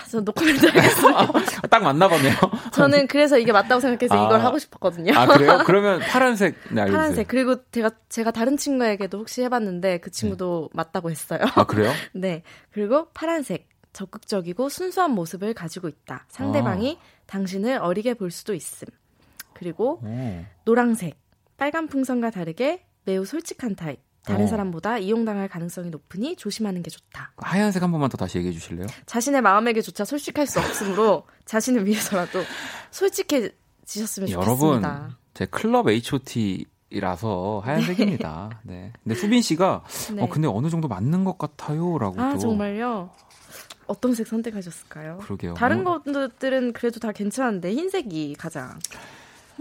[0.10, 1.20] 저 노코멘트 하겠습니다.
[1.20, 2.34] 아, 딱 맞나 보네요.
[2.74, 5.14] 저는 그래서 이게 맞다고 생각해서 아, 이걸 하고 싶었거든요.
[5.16, 5.62] 아, 그래요?
[5.66, 6.86] 그러면 파란색, 네.
[6.86, 7.28] 파란색.
[7.28, 10.78] 그리고 제가, 제가 다른 친구에게도 혹시 해봤는데 그 친구도 네.
[10.78, 11.42] 맞다고 했어요.
[11.56, 11.92] 아, 그래요?
[12.14, 12.44] 네.
[12.72, 13.68] 그리고 파란색.
[13.92, 16.26] 적극적이고 순수한 모습을 가지고 있다.
[16.30, 17.24] 상대방이 아.
[17.26, 18.88] 당신을 어리게 볼 수도 있음.
[19.54, 20.46] 그리고 오.
[20.64, 21.20] 노랑색.
[21.58, 24.00] 빨간 풍선과 다르게 매우 솔직한 타입.
[24.30, 24.48] 다른 어.
[24.48, 27.34] 사람보다 이용당할 가능성이 높으니 조심하는 게 좋다.
[27.38, 28.88] 하얀색 한 번만 더 다시 얘기해 주실래요?
[29.06, 32.44] 자신의 마음에게조차 솔직할 수 없으므로 자신을 위해서라도
[32.92, 34.38] 솔직해지셨으면 좋겠습니다.
[34.40, 36.66] 여러분, 제 클럽 H.O.T.
[36.92, 38.62] 라서 하얀색입니다.
[38.64, 38.74] 네.
[38.74, 38.94] 네.
[39.04, 39.84] 근데 수빈 씨가
[40.16, 40.24] 네.
[40.24, 43.12] 어 근데 어느 정도 맞는 것 같아요라고 아, 정말요?
[43.86, 45.20] 어떤 색 선택하셨을까요?
[45.20, 45.54] 그러게요.
[45.54, 46.02] 다른 뭐...
[46.02, 48.80] 것들은 그래도 다 괜찮은데 흰색이 가장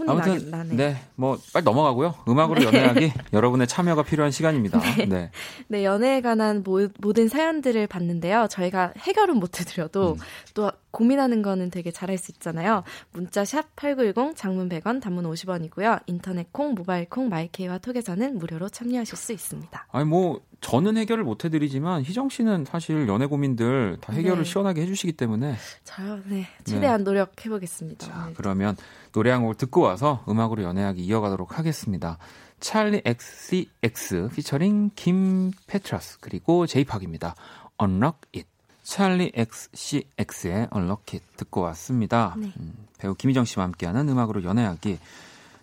[0.07, 0.75] 아무튼 나네.
[0.75, 2.15] 네, 뭐 빨리 넘어가고요.
[2.27, 2.65] 음악으로 네.
[2.67, 4.79] 연애하기 여러분의 참여가 필요한 시간입니다.
[4.79, 5.31] 네, 네.
[5.67, 8.47] 네 연애에 관한 모, 든 사연들을 봤는데요.
[8.49, 10.17] 저희가 해결은 못 해드려도 음.
[10.53, 12.83] 또 고민하는 거는 되게 잘할 수 있잖아요.
[13.11, 16.01] 문자 샵 #8910 장문 100원, 단문 50원이고요.
[16.07, 19.87] 인터넷 콩, 모바일 콩, 마이케이와 톡에서는 무료로 참여하실 수 있습니다.
[19.91, 24.49] 아니 뭐 저는 해결을 못 해드리지만 희정 씨는 사실 연애 고민들 다 해결을 네.
[24.49, 27.03] 시원하게 해주시기 때문에 저요, 네 최대한 네.
[27.05, 28.05] 노력해보겠습니다.
[28.05, 28.33] 자, 오늘.
[28.33, 28.77] 그러면
[29.13, 32.17] 노래 한 곡을 듣고 와서 음악으로 연애하기 이어가도록 하겠습니다.
[32.59, 37.35] 찰리 XCX 피처링 김 페트라스 그리고 제이팍입니다.
[37.81, 38.49] Unlock It.
[38.83, 42.35] 찰리 XCX의 Unlock It 듣고 왔습니다.
[42.37, 42.51] 네.
[42.59, 44.99] 음, 배우 김희정 씨와 함께하는 음악으로 연애하기.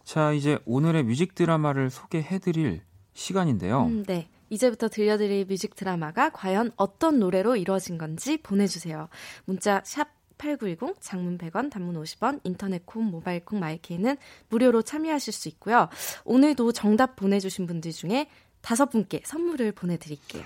[0.05, 2.81] 자 이제 오늘의 뮤직 드라마를 소개해드릴
[3.13, 3.85] 시간인데요.
[3.85, 4.29] 음, 네.
[4.51, 9.09] 이제부터 들려드릴 뮤직 드라마가 과연 어떤 노래로 이루어진 건지 보내주세요.
[9.45, 14.17] 문자 샵 8910, 장문 100원, 단문 50원, 인터넷 콩, 모바일 콩, 마이케이는
[14.51, 15.89] 무료로 참여하실 수 있고요.
[16.25, 18.29] 오늘도 정답 보내주신 분들 중에
[18.61, 20.45] 다섯 분께 선물을 보내드릴게요.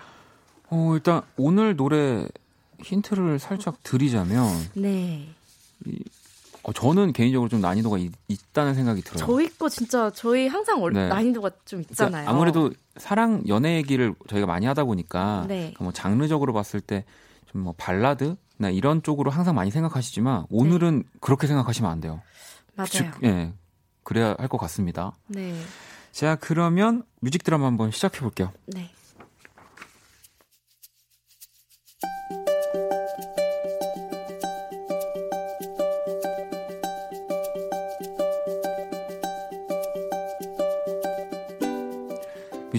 [0.68, 2.26] 어, 일단 오늘 노래
[2.82, 4.46] 힌트를 살짝 드리자면.
[4.74, 5.28] 네.
[5.86, 5.98] 이,
[6.62, 8.12] 어, 저는 개인적으로 좀 난이도가 있,
[8.52, 9.24] 다는 생각이 들어요.
[9.26, 11.08] 저희 거 진짜 저희 항상 네.
[11.08, 12.10] 난이도가 좀 그러니까 있잖아요.
[12.24, 15.56] 그러니까 아무래도 사랑 연애 얘기를 저희가 많이 하다 보니까 네.
[15.58, 17.04] 그러니까 뭐 장르적으로 봤을 때
[17.50, 21.18] 좀 뭐 발라드나 이런 쪽으로 항상 많이 생각하시지만 오늘은 네.
[21.20, 22.20] 그렇게 생각하시면 안 돼요.
[22.76, 22.88] 맞아요.
[22.88, 23.52] 즉, 예.
[24.04, 25.16] 그래야 할 것 같습니다.
[25.26, 25.52] 네.
[26.12, 28.52] 자, 그러면 뮤직 드라마 한번 시작해 볼게요.
[28.66, 28.90] 네.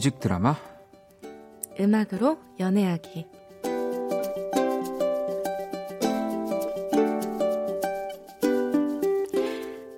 [0.02, 0.56] 뮤직 드라마
[1.80, 3.28] 음악으로 연애하기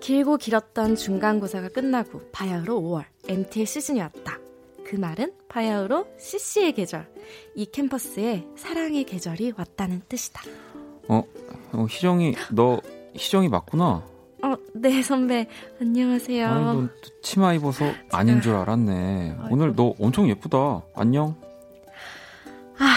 [0.01, 4.39] 길고 길었던 중간고사가 끝나고 바야흐로 5월 MT의 시즌이 왔다.
[4.85, 7.09] 그 말은 바야흐로 CC의 계절,
[7.55, 10.41] 이 캠퍼스에 사랑의 계절이 왔다는 뜻이다.
[11.07, 11.23] 어,
[11.71, 12.81] 어 희정이 너
[13.15, 14.12] 희정이 맞구나.
[14.75, 15.47] 어, 네, 선배.
[15.79, 16.47] 안녕하세요.
[16.47, 16.89] 아니, 너
[17.21, 19.35] 치마 입어서 아닌 줄 알았네.
[19.39, 19.53] 아이고.
[19.53, 20.81] 오늘 너 엄청 예쁘다.
[20.95, 21.35] 안녕.
[22.77, 22.95] 아,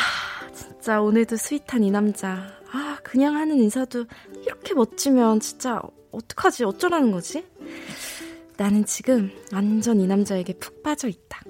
[0.54, 2.46] 진짜 오늘도 스윗한 이 남자.
[2.72, 4.06] 아, 그냥 하는 인사도
[4.44, 5.80] 이렇게 멋지면 진짜
[6.12, 6.64] 어떡하지?
[6.64, 7.44] 어쩌라는 거지?
[8.56, 11.42] 나는 지금 완전 이 남자에게 푹 빠져 있다.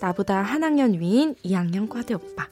[0.00, 2.48] 나보다 한 학년 위인 2학년 과대 오빠.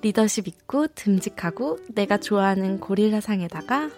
[0.00, 3.90] 리더십 있고 듬직하고 내가 좋아하는 고릴라 상에다가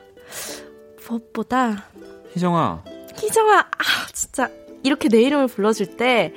[1.08, 1.88] 무엇보다
[2.41, 2.84] 희정아.
[3.18, 4.51] 희정아, 아, 진짜
[4.82, 6.34] 이렇게 내 이름을 불러줄 때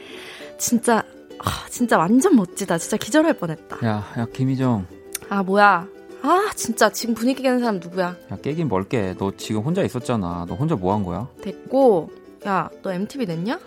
[0.57, 1.03] 진짜
[1.43, 2.77] 아, 진짜 완전 멋지다.
[2.77, 3.85] 진짜 기절할 뻔했다.
[3.85, 4.87] 야, 야 김희정.
[5.29, 5.87] 아 뭐야?
[6.21, 8.15] 아 진짜 지금 분위기 깨는 사람 누구야?
[8.31, 9.13] 야 깨긴 뭘 깨?
[9.17, 10.45] 너 지금 혼자 있었잖아.
[10.47, 11.27] 너 혼자 뭐 한 거야?
[11.41, 12.09] 됐고,
[12.45, 13.59] 야 너 MTV 냈냐?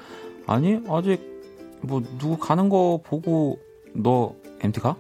[0.47, 1.21] 아니 아직
[1.83, 3.59] 뭐 누구 가는 거 보고
[3.95, 4.97] 너 MT 가?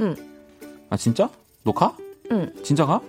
[0.00, 0.14] 응.
[0.90, 1.28] 아 진짜?
[1.64, 1.96] 너 가?
[2.30, 2.52] 응.
[2.62, 3.00] 진짜 가?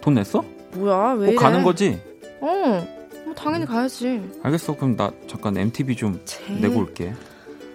[0.00, 0.42] 돈 냈어?
[0.74, 1.34] 뭐야 왜?
[1.34, 2.00] 꼭 가는 거지?
[2.40, 2.86] 어,
[3.24, 4.22] 뭐 당연히 가야지.
[4.42, 4.76] 알겠어.
[4.76, 6.52] 그럼 나 잠깐 MTV 좀 쟤...
[6.54, 7.12] 내고 올게.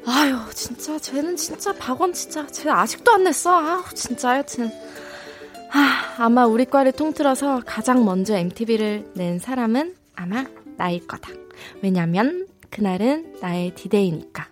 [0.07, 3.51] 아유, 진짜 쟤는 진짜 박원 진짜 쟤 아직도 안 냈어.
[3.57, 4.69] 아, 진짜 하여튼.
[5.71, 10.45] 아, 아마 우리 과를 통틀어서 가장 먼저 MTV를 낸 사람은 아마
[10.77, 11.31] 나일 거다.
[11.81, 14.47] 왜냐면 그날은 나의 디데이니까.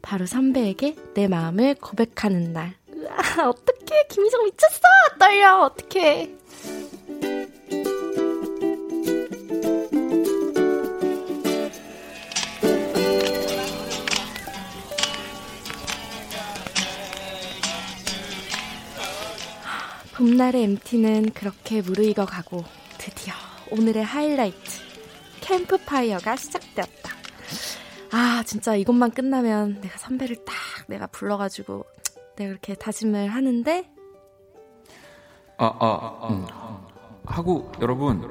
[0.00, 2.74] 바로 선배에게 내 마음을 고백하는 날.
[2.94, 4.06] 으아, 어떡해.
[4.10, 4.80] 김희정 미쳤어.
[5.18, 5.62] 떨려.
[5.62, 6.30] 어떡해.
[20.16, 22.62] 봄날의 MT는 그렇게 무르익어 가고
[22.98, 23.34] 드디어
[23.72, 24.80] 오늘의 하이라이트
[25.40, 27.12] 캠프파이어가 시작되었다.
[28.12, 30.54] 아 진짜 이것만 끝나면 내가 선배를 딱
[30.86, 31.84] 내가 불러가지고
[32.36, 33.90] 내가 이렇게 다짐을 하는데
[35.58, 36.46] 아, 아, 아, 음.
[37.24, 38.22] 하고 여러분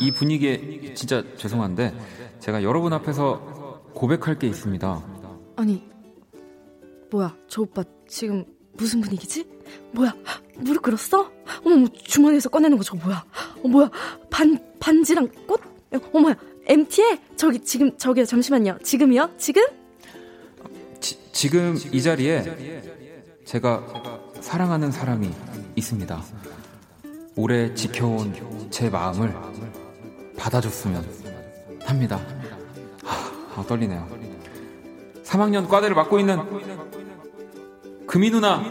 [0.00, 1.94] 이 분위기에 진짜 죄송한데
[2.40, 5.02] 제가 여러분 앞에서 고백할 게 있습니다.
[5.54, 5.88] 아니
[7.12, 8.44] 뭐야 저 오빠 지금
[8.74, 9.46] 무슨 분위기지?
[9.92, 10.14] 뭐야?
[10.56, 11.30] 무릎 꿇었어?
[11.64, 13.24] 어머, 주머니에서 꺼내는 거 저거 뭐야?
[13.62, 13.90] 어, 뭐야?
[14.30, 15.60] 반, 반지랑 꽃?
[16.12, 16.34] 어머야,
[16.66, 17.18] MT에?
[17.36, 18.78] 저기, 지금, 저기, 잠시만요.
[18.82, 19.30] 지금이요?
[19.36, 19.62] 지금?
[21.00, 22.82] 지, 지금 이 자리에
[23.44, 23.84] 제가
[24.40, 25.30] 사랑하는 사람이
[25.76, 26.22] 있습니다.
[27.36, 29.34] 오래 지켜온 제 마음을
[30.36, 31.04] 받아줬으면
[31.84, 32.20] 합니다.
[33.04, 34.08] 하, 아, 떨리네요.
[35.24, 36.38] 3학년 과대를 맡고 있는
[38.12, 38.62] 금이 누나,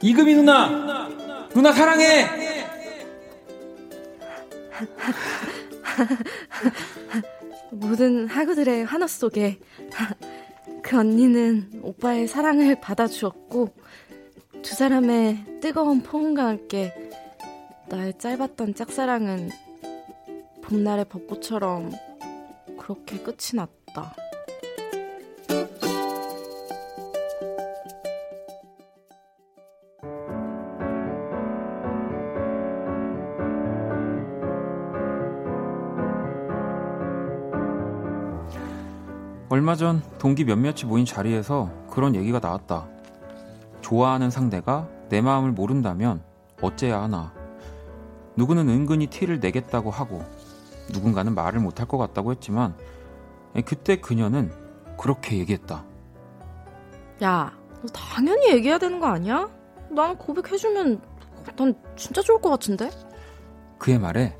[0.00, 1.08] 이금이 누나,
[1.52, 2.22] 누나 사랑해.
[7.72, 9.58] 모든 하구들의 환호 속에
[10.84, 13.74] 그 언니는 오빠의 사랑을 받아주었고
[14.62, 16.94] 두 사람의 뜨거운 포옹과 함께
[17.88, 19.50] 나의 짧았던 짝사랑은
[20.62, 21.90] 봄날의 벚꽃처럼
[22.78, 24.29] 그렇게 끝이 났다.
[39.52, 42.86] 얼마 전 동기 몇몇이 모인 자리에서 그런 얘기가 나왔다.
[43.80, 46.22] 좋아하는 상대가 내 마음을 모른다면
[46.62, 47.34] 어째야 하나.
[48.36, 50.22] 누구는 은근히 티를 내겠다고 하고
[50.92, 52.76] 누군가는 말을 못할 것 같다고 했지만
[53.64, 54.52] 그때 그녀는
[54.96, 55.84] 그렇게 얘기했다.
[57.24, 59.50] 야, 너 당연히 얘기해야 되는 거 아니야?
[59.90, 61.00] 난 고백해주면
[61.56, 62.88] 난 진짜 좋을 것 같은데?
[63.78, 64.38] 그의 말에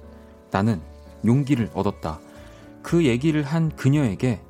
[0.52, 0.80] 나는
[1.26, 2.20] 용기를 얻었다.
[2.80, 4.40] 그 얘기를 한 그녀에게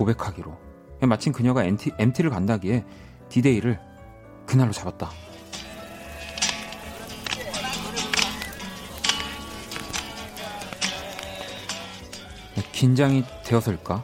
[0.00, 0.56] 고백하기로.
[1.02, 2.84] 마침 그녀가 MT, MT를 간다기에
[3.28, 3.78] 디데이를
[4.46, 5.10] 그날로 잡았다.
[12.72, 13.94] 긴장이 되어서일까?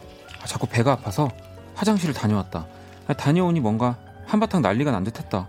[0.42, 1.30] 아, 자꾸 배가 아파서
[1.74, 2.66] 화장실을 다녀왔다.
[3.06, 5.48] 아, 다녀오니 뭔가 한바탕 난리가 난 듯했다.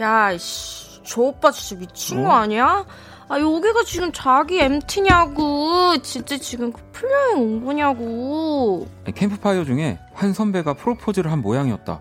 [0.00, 2.22] 야, 씨, 저 오빠 진짜 미친 어?
[2.24, 2.84] 거 아니야?
[3.28, 5.98] 아, 여기가 지금 자기 MT냐고.
[6.02, 8.86] 진짜 지금 그 풀여행 온 거냐고.
[9.14, 12.00] 캠프파이어 중에 한 선배가 프로포즈를 한 모양이었다.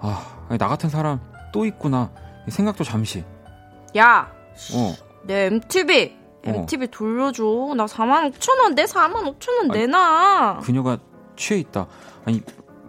[0.00, 1.20] 아, 나 같은 사람
[1.52, 2.10] 또 있구나.
[2.48, 3.24] 생각도 잠시.
[3.96, 4.30] 야,
[4.74, 4.94] 어.
[5.24, 6.16] 내 MTV.
[6.44, 6.90] MTV 어.
[6.90, 7.42] 돌려줘.
[7.76, 10.60] 나 4만 5천 원, 내 4만 5천 원 내놔.
[10.62, 10.98] 그녀가
[11.36, 11.86] 취해 있다.
[12.24, 12.42] 아니,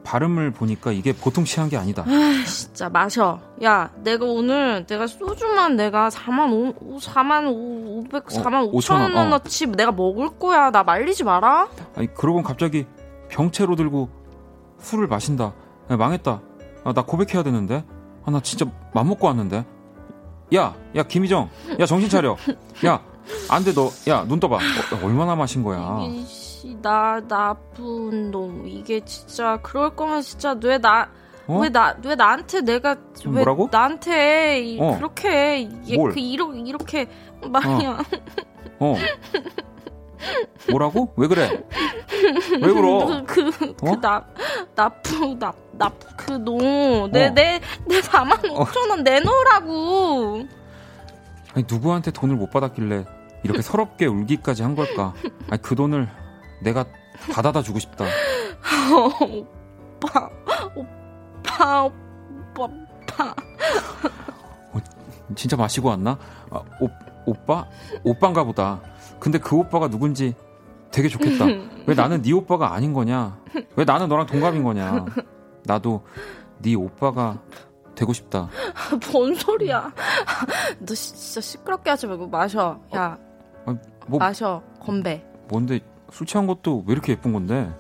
[0.10, 2.04] 발음을 보니까 이게 보통 취한 게 아니다.
[2.08, 3.40] 아, 진짜 마셔.
[3.64, 9.68] 야, 내가 오늘 내가 소주만 내가 4만 5 4만 500 4만 5천 원어치 어.
[9.68, 10.72] 내가 먹을 거야.
[10.72, 11.68] 나 말리지 마라.
[11.96, 12.88] 아니, 그러고 갑자기
[13.30, 14.10] 병채로 들고
[14.80, 15.54] 술을 마신다.
[15.92, 16.42] 야, 망했다.
[16.86, 17.86] 아, 나 고백해야 되는데.
[18.26, 19.64] 아, 나 진짜 맘 먹고 왔는데.
[20.56, 21.50] 야, 야, 김희정.
[21.80, 22.36] 야, 정신 차려.
[22.88, 23.00] 야,
[23.48, 23.92] 안 돼, 너.
[24.08, 24.56] 야, 눈 떠봐.
[24.56, 26.00] 어, 얼마나 마신 거야.
[26.82, 31.10] 나 나쁜 놈 이게 진짜 그럴 거면 진짜 왜 나
[31.48, 31.96] 왜나왜 어?
[32.06, 32.96] 왜 나한테 내가
[33.26, 33.70] 왜 뭐라고?
[33.72, 34.96] 나한테 이, 어.
[34.98, 37.08] 그렇게 예, 그 이렇게 이렇게
[37.48, 37.98] 말이야.
[38.80, 38.94] 어.
[38.94, 38.96] 어.
[40.70, 41.14] 뭐라고?
[41.16, 41.64] 왜 그래?
[42.62, 43.24] 왜 그러?
[43.26, 43.96] 그, 그, 그, 어?
[44.00, 44.26] 나,
[44.76, 46.58] 나쁜, 나, 나, 그, 놈.
[47.12, 47.34] 내, 어.
[47.34, 50.44] 내, 내 4만 5천 원 내놓으라고.
[51.56, 53.06] 아니, 누구한테 돈을 못 받았길래
[53.44, 55.14] 이렇게 서럽게 울기까지 한 걸까?
[55.50, 56.08] 아니, 그 돈을
[56.62, 56.86] 내가
[57.34, 58.06] 받아다 주고 싶다.
[60.02, 60.30] 오빠,
[60.76, 63.36] 오빠, 오빠, 오빠.
[64.74, 64.80] 어,
[65.36, 66.18] 진짜 마시고 왔나?
[66.52, 66.90] 아, 오,
[67.26, 67.68] 오빠?
[68.04, 68.82] 오빠인가 보다.
[69.20, 70.34] 근데 그 오빠가 누군지
[70.92, 71.46] 되게 좋겠다.
[71.86, 73.38] 왜 나는 네 오빠가 아닌 거냐?
[73.76, 75.06] 왜 나는 너랑 동갑인 거냐?
[75.64, 76.04] 나도
[76.60, 77.38] 네 오빠가
[77.96, 78.50] 되고 싶다.
[79.12, 79.94] 뭔 소리야?
[80.80, 82.80] 너 진짜 시끄럽게 하지 말고 마셔.
[82.96, 83.18] 야.
[83.66, 85.24] 어, 뭐, 마셔 건배.
[85.50, 85.80] 뭔데
[86.12, 87.72] 술 취한 것도 왜 이렇게 예쁜 건데?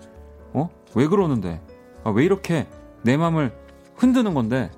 [0.54, 0.70] 어?
[0.96, 1.62] 왜 그러는데?
[2.04, 2.68] 아, 왜 이렇게
[3.04, 3.54] 내 맘을
[3.98, 4.72] 흔드는 건데?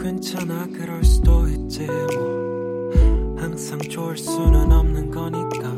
[0.00, 2.90] 괜찮아 그럴 수도 있지 뭐
[3.38, 5.72] 항상 좋을 수는 없는 거니까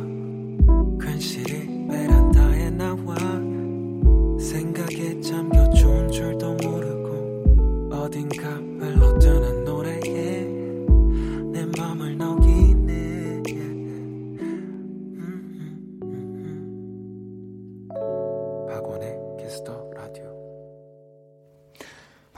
[1.00, 3.14] 괜시리 베란다에 나와
[4.38, 8.47] 생각에 잠겨 좋은 줄도 모르고 어딘가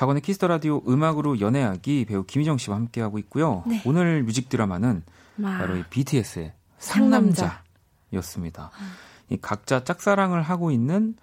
[0.01, 3.63] 박원의 키스 더 라디오 음악으로 연애하기 배우 김희정 씨와 함께하고 있고요.
[3.67, 3.83] 네.
[3.85, 5.03] 오늘 뮤직 드라마는
[5.43, 5.59] 와.
[5.59, 8.71] 바로 이 BTS의 상남자였습니다.
[8.73, 8.79] 아.
[9.29, 11.17] 이 각자 짝사랑을 하고 있는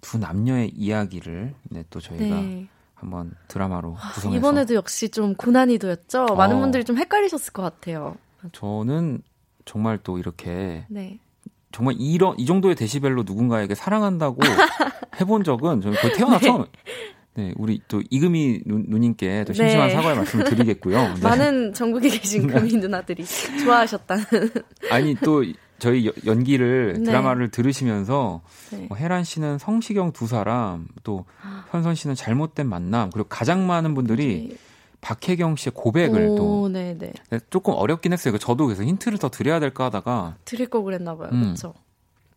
[0.00, 2.68] 두 남녀의 이야기를 네, 또 저희가 네.
[2.94, 6.24] 한번 드라마로 아, 구성해서 이번에도 역시 좀 고난이도였죠.
[6.30, 6.34] 어.
[6.34, 8.16] 많은 분들이 좀 헷갈리셨을 것 같아요.
[8.52, 9.20] 저는
[9.66, 11.18] 정말 또 이렇게 네.
[11.70, 14.40] 정말 이런 이 정도의 데시벨로 누군가에게 사랑한다고
[15.20, 16.64] 해본 적은 저는 거의 태어나서 네.
[17.34, 19.94] 네, 우리 또 이금희 누, 누님께 또 심심한 네.
[19.94, 21.14] 사과의 말씀을 드리겠고요.
[21.16, 21.20] 네.
[21.22, 23.24] 많은 전국에 계신 금희 누나들이
[23.64, 24.24] 좋아하셨다는.
[24.90, 25.42] 아니 또
[25.78, 27.04] 저희 연기를 네.
[27.04, 28.86] 드라마를 들으시면서 네.
[28.88, 31.24] 뭐 혜란 씨는 성시경 두 사람 또
[31.70, 34.56] 현선 씨는 잘못된 만남 그리고 가장 많은 분들이 네.
[35.00, 37.12] 박혜경 씨의 고백을 오, 또 네네.
[37.30, 38.38] 네, 조금 어렵긴 했어요.
[38.38, 41.30] 저도 그래서 힌트를 더 드려야 될까 하다가 드릴 거 그랬나 봐요.
[41.32, 41.42] 음.
[41.42, 41.74] 그렇죠.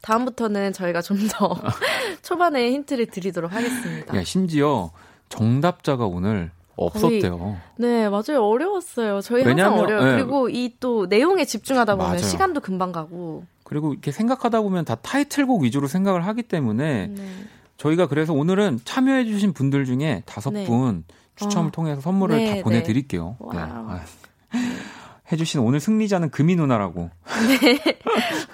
[0.06, 1.58] 다음부터는 저희가 좀 더
[2.22, 4.16] 초반에 힌트를 드리도록 하겠습니다.
[4.16, 4.92] 야, 심지어
[5.30, 7.38] 정답자가 오늘 없었대요.
[7.40, 8.46] 거의, 네, 맞아요.
[8.46, 9.22] 어려웠어요.
[9.22, 10.12] 저희 왜냐면, 항상 어려워요.
[10.12, 10.18] 네.
[10.18, 12.22] 그리고 이 또 내용에 집중하다 보면 맞아요.
[12.22, 13.46] 시간도 금방 가고.
[13.64, 17.28] 그리고 이렇게 생각하다 보면 다 타이틀곡 위주로 생각을 하기 때문에 네.
[17.78, 20.66] 저희가 그래서 오늘은 참여해주신 분들 중에 다섯 네.
[20.66, 21.04] 분
[21.36, 21.72] 추첨을 어.
[21.72, 22.62] 통해서 선물을 네, 다 네.
[22.62, 23.38] 보내드릴게요.
[23.54, 23.60] 네.
[25.26, 25.30] 아.
[25.32, 27.10] 해주신 오늘 승리자는 금이 누나라고.
[27.48, 27.80] 네.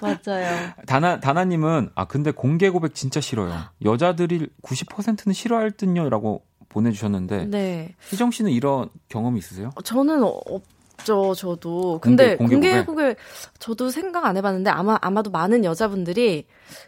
[0.00, 0.70] 맞아요.
[0.86, 3.52] 다나, 다나님은, 아, 근데 공개 고백 진짜 싫어요.
[3.84, 6.08] 여자들이 90%는 싫어할 듯요.
[6.08, 7.94] 라고 보내주셨는데 네.
[8.08, 9.70] 희정 씨는 이런 경험 있으세요?
[9.84, 11.98] 저는 없죠, 저도.
[12.00, 13.16] 근데 공개, 공개, 고백
[13.58, 16.46] 저도 생각 안 해봤는데 아마 아마도 많은 여자분들이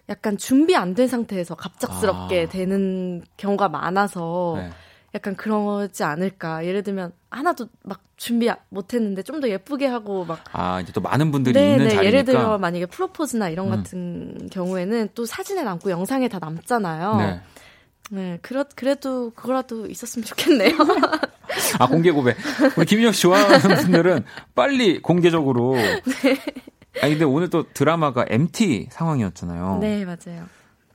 [0.08, 2.48] 약간 준비 안 된 상태에서 갑작스럽게 아.
[2.48, 4.70] 되는 경우가 많아서 네.
[5.14, 6.66] 약간 그러지 않을까.
[6.66, 11.00] 예를 들면 하나도 막 준비 못 했는데 좀 더 예쁘게 하고 막 아, 이제 또
[11.00, 13.70] 많은 분들이 네, 있는 네, 자리니까 예를 들어 만약에 프로포즈나 이런 음.
[13.76, 17.16] 같은 경우에는 또 사진에 남고 영상에 다 남잖아요.
[17.16, 17.40] 네.
[18.10, 20.76] 네, 그렇, 그래도 그거라도 있었으면 좋겠네요.
[21.78, 22.36] 아, 공개 고백.
[22.76, 25.74] 우리 김인영 씨 좋아하는 분들은 빨리 공개적으로.
[26.22, 26.38] 네.
[27.02, 29.78] 아니, 근데 오늘 또 드라마가 MT 상황이었잖아요.
[29.80, 30.46] 네, 맞아요.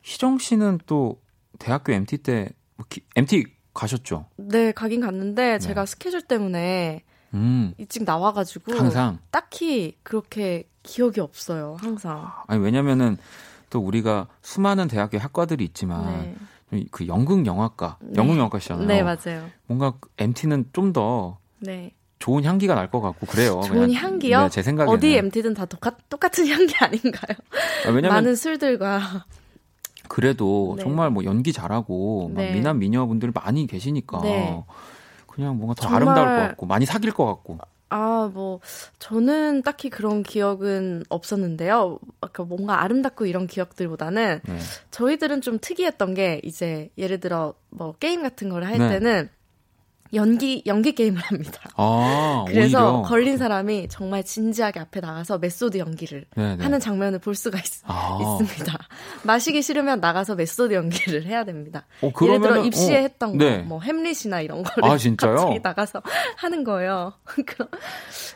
[0.03, 1.19] 희정 씨는 또
[1.57, 3.45] 대학교 MT 때, 뭐 기, MT
[3.79, 4.25] 가셨죠?
[4.35, 5.59] 네, 가긴 갔는데 네.
[5.59, 7.03] 제가 스케줄 때문에
[7.33, 7.73] 음.
[7.77, 11.77] 일찍 나와가지고 항상 딱히 그렇게 기억이 없어요.
[11.79, 12.29] 항상.
[12.47, 13.17] 아니 왜냐면은
[13.69, 16.35] 또 우리가 수많은 대학교 학과들이 있지만
[16.71, 16.85] 네.
[16.91, 18.13] 그 연극 영화과, 네.
[18.17, 18.87] 연극 영화과시잖아요.
[18.87, 19.49] 네, 맞아요.
[19.67, 21.91] 뭔가 MT는 좀더 네.
[22.19, 23.61] 좋은 향기가 날 것 같고 그래요.
[23.65, 24.41] 좋은 그냥, 향기요?
[24.43, 27.37] 네, 제 생각에 어디 MT든 다 똑같, 똑같은 향기 아닌가요?
[27.85, 29.25] 아, 왜냐면 많은 술들과
[30.09, 30.83] 그래도 네.
[30.83, 32.51] 정말 뭐 연기 잘하고 네.
[32.51, 34.61] 미남 미녀분들 많이 계시니까 네.
[35.27, 36.01] 그냥 뭔가 더 정말...
[36.01, 37.59] 아름다울 것 같고 많이 사귈 것 같고.
[37.91, 38.59] 아, 뭐,
[38.99, 41.97] 저는 딱히 그런 기억은 없었는데요.
[42.21, 44.57] 아까 뭔가 아름답고 이런 기억들보다는 네.
[44.91, 49.29] 저희들은 좀 특이했던 게 이제 예를 들어 뭐 게임 같은 걸 할 때는
[50.13, 51.61] 연기 연기 게임을 합니다.
[51.75, 53.01] 아, 그래서 오히려.
[53.09, 56.63] 걸린 사람이 정말 진지하게 앞에 나가서 메소드 연기를 네네.
[56.63, 58.37] 하는 장면을 볼 수가 있, 아.
[58.39, 58.77] 습니다
[59.23, 61.85] 마시기 싫으면 나가서 메소드 연기를 해야 됩니다.
[62.01, 63.59] 어, 예를 들어 입시에 어, 했던 네.
[63.59, 66.01] 거, 뭐 햄릿이나 이런 거를 아, 갑자기 나가서
[66.37, 67.13] 하는 거예요.
[67.45, 67.67] 그런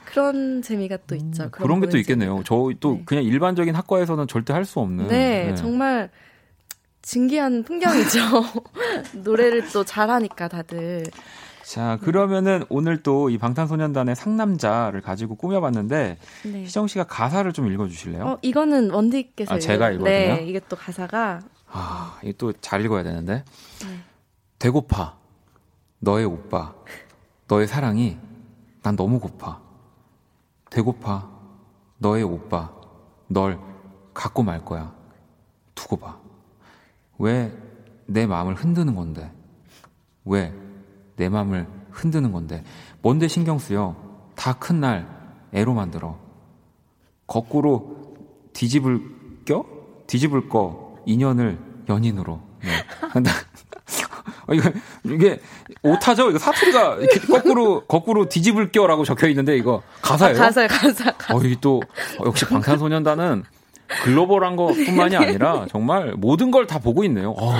[0.05, 1.43] 그런 재미가 또 있죠.
[1.43, 2.43] 음, 그런, 그런 게 또 있겠네요.
[2.45, 3.01] 저희 또 네.
[3.05, 5.07] 그냥 일반적인 학과에서는 절대 할 수 없는.
[5.07, 5.55] 네, 네.
[5.55, 6.09] 정말
[7.01, 8.19] 진기한 풍경이죠.
[9.23, 11.03] 노래를 또 잘하니까 다들.
[11.63, 16.63] 자, 그러면은 오늘 또 이 방탄소년단의 상남자를 가지고 꾸며봤는데 네.
[16.63, 18.23] 희정 씨가 가사를 좀 읽어주실래요?
[18.25, 20.03] 어, 이거는 원디께서 아, 제가 읽어요.
[20.05, 21.39] 네, 이게 또 가사가
[21.71, 23.43] 아, 이게 또잘 읽어야 되는데.
[23.85, 23.99] 네.
[24.59, 25.17] 배고파.
[25.99, 26.73] 너의 오빠.
[27.47, 28.17] 너의 사랑이
[28.81, 29.61] 난 너무 고파.
[30.69, 31.29] 배고파.
[31.97, 32.71] 너의 오빠.
[33.27, 33.59] 널
[34.13, 34.93] 갖고 말 거야.
[35.75, 36.17] 두고 봐.
[37.17, 37.51] 왜
[38.05, 39.31] 내 마음을 흔드는 건데?
[40.25, 40.53] 왜
[41.15, 42.63] 내 맘을 흔드는 건데
[43.01, 43.95] 뭔데 신경 쓰여
[44.35, 45.07] 다 큰 날
[45.53, 46.17] 애로 만들어
[47.27, 48.15] 거꾸로
[48.53, 49.01] 뒤집을
[49.45, 49.65] 껴
[50.07, 51.57] 뒤집을 거 인연을
[51.89, 52.69] 연인으로 네.
[54.47, 54.69] 어, 이거,
[55.05, 55.39] 이게
[55.83, 56.29] 오타죠?
[56.29, 60.37] 이거 사투리가 이렇게 거꾸로, 거꾸로 뒤집을 껴라고 적혀 있는데 이거 가사예요?
[60.37, 61.33] 아, 가사, 가사, 가사.
[61.35, 61.81] 어, 이또
[62.19, 63.43] 어, 역시 방탄소년단은
[64.03, 67.31] 글로벌한 것뿐만이 아니라 정말 모든 걸 다 보고 있네요.
[67.37, 67.53] 어,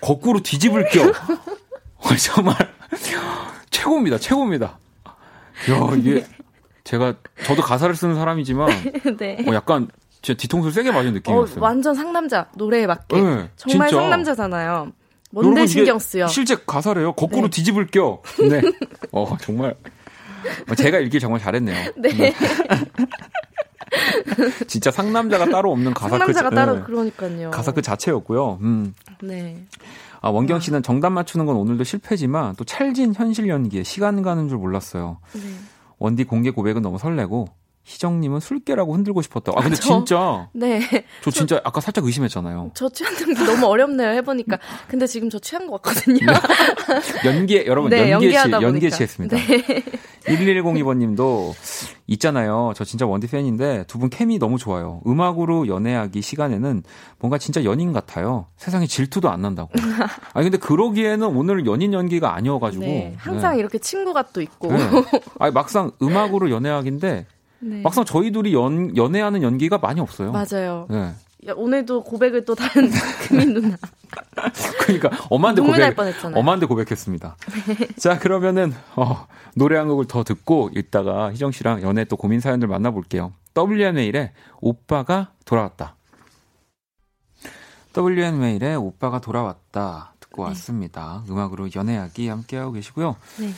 [0.00, 1.02] 거꾸로 뒤집을 껴.
[1.98, 2.56] 어, 정말
[3.70, 4.18] 최고입니다.
[4.18, 4.78] 최고입니다.
[5.70, 6.24] 야, 이게
[6.84, 8.68] 제가 저도 가사를 쓰는 사람이지만
[9.18, 9.44] 네.
[9.46, 9.88] 어, 약간
[10.22, 11.60] 제 뒤통수 세게 맞은 느낌이었어요.
[11.60, 13.20] 어, 완전 상남자 노래에 맞게.
[13.20, 14.02] 네, 정말 진짜.
[14.02, 14.92] 상남자잖아요.
[15.30, 16.26] 뭔데 신경 쓰여?
[16.28, 17.12] 실제 가사래요.
[17.12, 17.50] 거꾸로 네.
[17.50, 18.22] 뒤집을 껴.
[18.38, 18.62] 네.
[19.12, 19.74] 어, 정말
[20.70, 21.92] 어, 제가 읽기 정말 잘했네요.
[21.96, 22.08] 네.
[22.14, 22.34] 네.
[24.66, 26.82] 진짜 상남자가 따로 없는 가사 상남자가 그, 따로 네.
[26.82, 27.50] 그러니까요.
[27.50, 28.58] 가사 그 자체였고요.
[28.62, 28.94] 음.
[29.22, 29.64] 네.
[30.26, 34.58] 아, 원경 씨는 정답 맞추는 건 오늘도 실패지만 또 찰진 현실 연기에 시간 가는 줄
[34.58, 35.18] 몰랐어요.
[35.34, 35.40] 네.
[35.98, 37.46] 원디 공개 고백은 너무 설레고
[37.86, 39.52] 희정님은 술깨라고 흔들고 싶었다.
[39.54, 40.48] 아 근데 저, 진짜.
[40.52, 40.80] 네.
[41.22, 42.72] 저 진짜 아까 살짝 의심했잖아요.
[42.74, 44.58] 저 취한 게 너무 어렵네요 해보니까.
[44.88, 46.18] 근데 지금 저 취한 것 같거든요.
[47.24, 49.36] 연기 여러분 네, 연기에 치 연기에 취했습니다.
[49.36, 49.82] 네.
[50.26, 51.54] 1102번님도
[52.08, 52.72] 있잖아요.
[52.74, 55.00] 저 진짜 원디 팬인데 두 분 케미 너무 좋아요.
[55.06, 56.82] 음악으로 연애하기 시간에는
[57.18, 58.46] 뭔가 진짜 연인 같아요.
[58.58, 59.70] 세상에 질투도 안 난다고.
[60.34, 62.84] 아 근데 그러기에는 오늘 연인 연기가 아니어가지고.
[62.84, 63.60] 네, 항상 네.
[63.60, 64.72] 이렇게 친구가 또 있고.
[64.72, 64.90] 네.
[65.38, 67.26] 아 막상 음악으로 연애하기인데
[67.60, 67.80] 네.
[67.82, 70.32] 막상 저희 둘이 연, 연애하는 연기가 많이 없어요.
[70.32, 70.86] 맞아요.
[70.90, 71.12] 네.
[71.48, 72.90] 야, 오늘도 고백을 또 다른
[73.28, 73.76] 금인 누나.
[74.80, 75.96] 그러니까 엄한테 고백
[76.34, 77.36] 엄한테 고백했습니다.
[77.98, 82.68] 자 그러면은 어, 노래 한 곡을 더 듣고 이따가 희정 씨랑 연애 또 고민 사연들
[82.68, 83.32] 만나볼게요.
[83.56, 85.96] WN웨일의 오빠가 돌아왔다.
[87.96, 90.48] WN웨일의 오빠가 돌아왔다 듣고 네.
[90.48, 91.22] 왔습니다.
[91.30, 93.16] 음악으로 연애하기 함께하고 계시고요.
[93.38, 93.50] 네.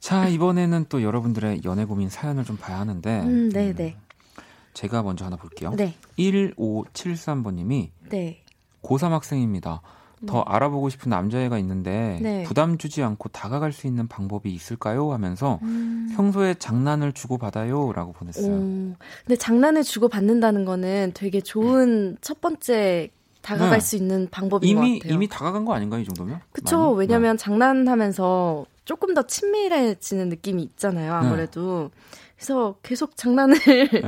[0.00, 3.20] 자, 이번에는 또 여러분들의 연애 고민 사연을 좀 봐야 하는데.
[3.20, 3.96] 음, 네, 네.
[3.96, 4.42] 음,
[4.74, 5.72] 제가 먼저 하나 볼게요.
[5.76, 5.94] 네.
[6.18, 7.90] 1573번님이.
[8.10, 8.44] 네.
[8.82, 9.82] 고3 학생입니다.
[10.26, 10.44] 더 네.
[10.46, 12.42] 알아보고 싶은 남자애가 있는데 네.
[12.42, 15.12] 부담 주지 않고 다가갈 수 있는 방법이 있을까요?
[15.12, 16.12] 하면서 음.
[16.16, 18.52] 평소에 장난을 주고 받아요라고 보냈어요.
[18.52, 18.94] 오.
[19.24, 23.10] 근데 장난을 주고 받는다는 거는 되게 좋은 첫 번째
[23.42, 23.80] 다가갈 네.
[23.80, 25.14] 수 있는 방법인 이미, 것 같아요.
[25.14, 26.40] 이미 다가간 거 아닌가요, 이 정도면?
[26.52, 26.90] 그쵸.
[26.92, 27.42] 왜냐면 네.
[27.42, 31.90] 장난하면서 조금 더 친밀해지는 느낌이 있잖아요, 아무래도.
[31.92, 32.00] 네.
[32.36, 34.02] 그래서 계속 장난을 네.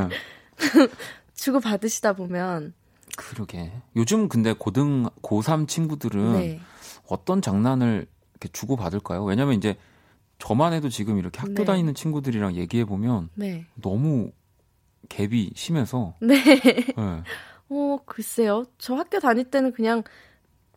[1.34, 2.72] 주고 받으시다 보면
[3.14, 3.72] 그러게.
[3.94, 6.60] 요즘 근데 고등 고3 친구들은 네.
[7.06, 9.22] 어떤 장난을 이렇게 주고 받을까요?
[9.22, 9.76] 왜냐면 이제
[10.38, 11.64] 저만 해도 지금 이렇게 학교 네.
[11.64, 13.66] 다니는 친구들이랑 얘기해 보면 네.
[13.74, 14.32] 너무
[15.10, 16.42] 갭이 심해서 네.
[16.42, 16.94] 네.
[17.68, 18.64] 어, 글쎄요.
[18.78, 20.04] 저 학교 다닐 때는 그냥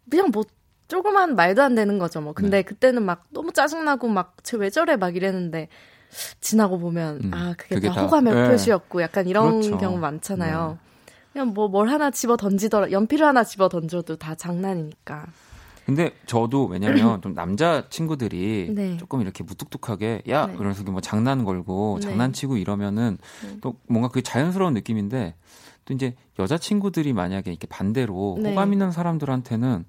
[0.10, 0.44] 그냥 뭐
[0.88, 2.22] 조그만 말도 안 되는 거죠.
[2.22, 2.34] 뭐.
[2.34, 2.62] 근데 네.
[2.64, 5.70] 그때는 막 너무 짜증나고 막 쟤 왜 저래 막 이랬는데
[6.42, 8.50] 지나고 보면 음, 아 그게, 그게 다, 다 호감의 네.
[8.50, 9.78] 표시였고 약간 이런 그렇죠.
[9.78, 10.78] 경우 많잖아요.
[11.06, 11.14] 네.
[11.34, 15.26] 그냥 뭐 뭘 하나 집어 던지더라 연필을 하나 집어 던져도 다 장난이니까.
[15.86, 18.98] 근데 저도 왜냐면 좀 남자 친구들이 네.
[18.98, 20.54] 조금 이렇게 무뚝뚝하게 야 네.
[20.54, 22.08] 그러면서 뭐 장난 걸고 네.
[22.08, 23.58] 장난치고 이러면은 네.
[23.62, 25.36] 또 뭔가 그게 자연스러운 느낌인데
[25.86, 28.52] 또 이제 여자 친구들이 만약에 이렇게 반대로 네.
[28.52, 29.84] 호감 있는 사람들한테는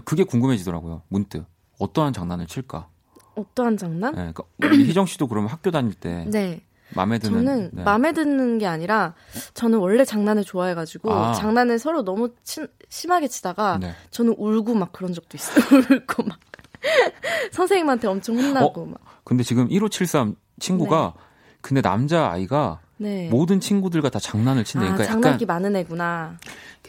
[0.00, 1.02] 그게 궁금해지더라고요.
[1.08, 1.44] 문득
[1.78, 2.88] 어떠한 장난을 칠까?
[3.34, 4.14] 어떠한 장난?
[4.14, 4.44] 네, 그러니까
[4.86, 6.62] 희정 씨도 그러면 학교 다닐 때 네.
[6.94, 7.82] 마음에 드는 저는 네.
[7.82, 9.14] 마음에 드는 게 아니라
[9.54, 11.32] 저는 원래 장난을 좋아해가지고 아.
[11.32, 13.94] 장난을 서로 너무 친, 심하게 치다가 네.
[14.10, 15.64] 저는 울고 막 그런 적도 있어요.
[15.90, 16.38] 울고 막
[17.52, 18.86] 선생님한테 엄청 혼나고 어?
[18.86, 18.98] 막.
[19.24, 21.22] 근데 지금 1573 친구가 네.
[21.60, 23.28] 근데 남자 아이가 네.
[23.30, 24.86] 모든 친구들과 다 장난을 친다.
[24.86, 26.38] 그러니까 아, 장난기 많은 애구나.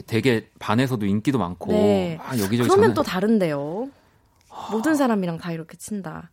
[0.05, 2.17] 되게 반에서도 인기도 많고 네.
[2.21, 2.93] 아, 여기저기 그러면 장난...
[2.93, 3.89] 또 다른데요.
[4.71, 6.29] 모든 사람이랑 다 이렇게 친다.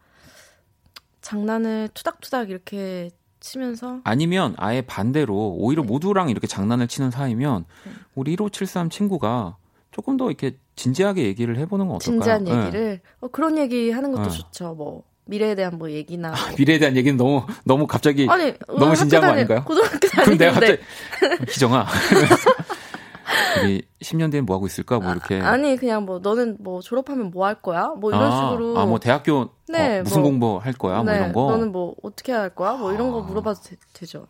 [1.22, 3.10] 장난을 투닥투닥 이렇게
[3.40, 5.88] 치면서 아니면 아예 반대로 오히려 네.
[5.88, 7.92] 모두랑 이렇게 장난을 치는 사이면 네.
[8.14, 9.56] 우리 1573 친구가
[9.90, 12.20] 조금 더 이렇게 진지하게 얘기를 해보는 건 어떨까요?
[12.20, 12.50] 진지한 네.
[12.50, 13.00] 얘기를 네.
[13.20, 14.36] 어, 그런 얘기 하는 것도 네.
[14.36, 14.74] 좋죠.
[14.74, 19.24] 뭐 미래에 대한 뭐 얘기나 아, 미래에 대한 얘기는 너무 너무 갑자기 아니, 너무 진지한
[19.24, 19.64] 거 아닌가요?
[19.64, 21.86] 고등학교 다니는데 그럼 내가 갑자기 기정아
[23.62, 24.98] 우리 10년 뒤엔 뭐 하고 있을까?
[24.98, 25.40] 뭐 이렇게.
[25.40, 27.94] 아, 니 그냥 뭐 너는 뭐 졸업하면 뭐 할 거야?
[27.96, 28.78] 뭐 이런 아, 식으로.
[28.78, 30.96] 아, 뭐 대학교 네, 어, 무슨 뭐, 공부 할 거야?
[30.96, 31.50] 뭐 네, 뭐 이런 거.
[31.52, 32.72] 너는 뭐 어떻게 할 거야?
[32.72, 33.22] 뭐 이런 거 아.
[33.24, 33.60] 물어봐도
[33.92, 34.26] 되, 죠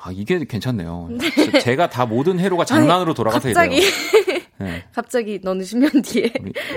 [0.00, 1.08] 아, 이게 괜찮네요.
[1.10, 1.58] 네.
[1.60, 3.90] 제가 다 모든 해로가 장난으로 돌아가서 갑자기, 이래요.
[4.60, 4.84] 네.
[4.92, 6.32] 갑자기 너는 10년 뒤에.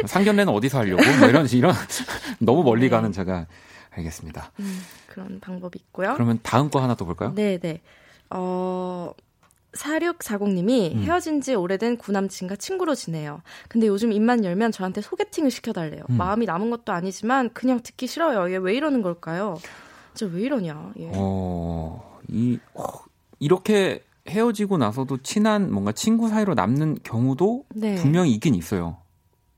[0.05, 1.01] 상견례는 어디서 하려고?
[1.19, 1.73] 뭐 이런, 이런,
[2.39, 2.89] 너무 멀리 네.
[2.89, 3.47] 가는 제가
[3.91, 4.51] 알겠습니다.
[4.59, 6.13] 음, 그런 방법이 있고요.
[6.13, 7.33] 그러면 다음 거 하나 또 볼까요?
[7.35, 7.81] 네, 네.
[8.29, 9.11] 어,
[9.73, 11.03] 4640님이 음.
[11.03, 13.41] 헤어진 지 오래된 구남친과 친구로 지내요.
[13.67, 16.03] 근데 요즘 입만 열면 저한테 소개팅을 시켜달래요.
[16.09, 16.17] 음.
[16.17, 18.51] 마음이 남은 것도 아니지만 그냥 듣기 싫어요.
[18.53, 19.57] 얘 왜 이러는 걸까요?
[20.13, 20.91] 진짜 왜 이러냐.
[20.99, 21.09] 얘.
[21.13, 22.83] 어, 이, 어,
[23.39, 27.95] 이렇게 헤어지고 나서도 친한 뭔가 친구 사이로 남는 경우도 네.
[27.95, 28.97] 분명히 있긴 있어요.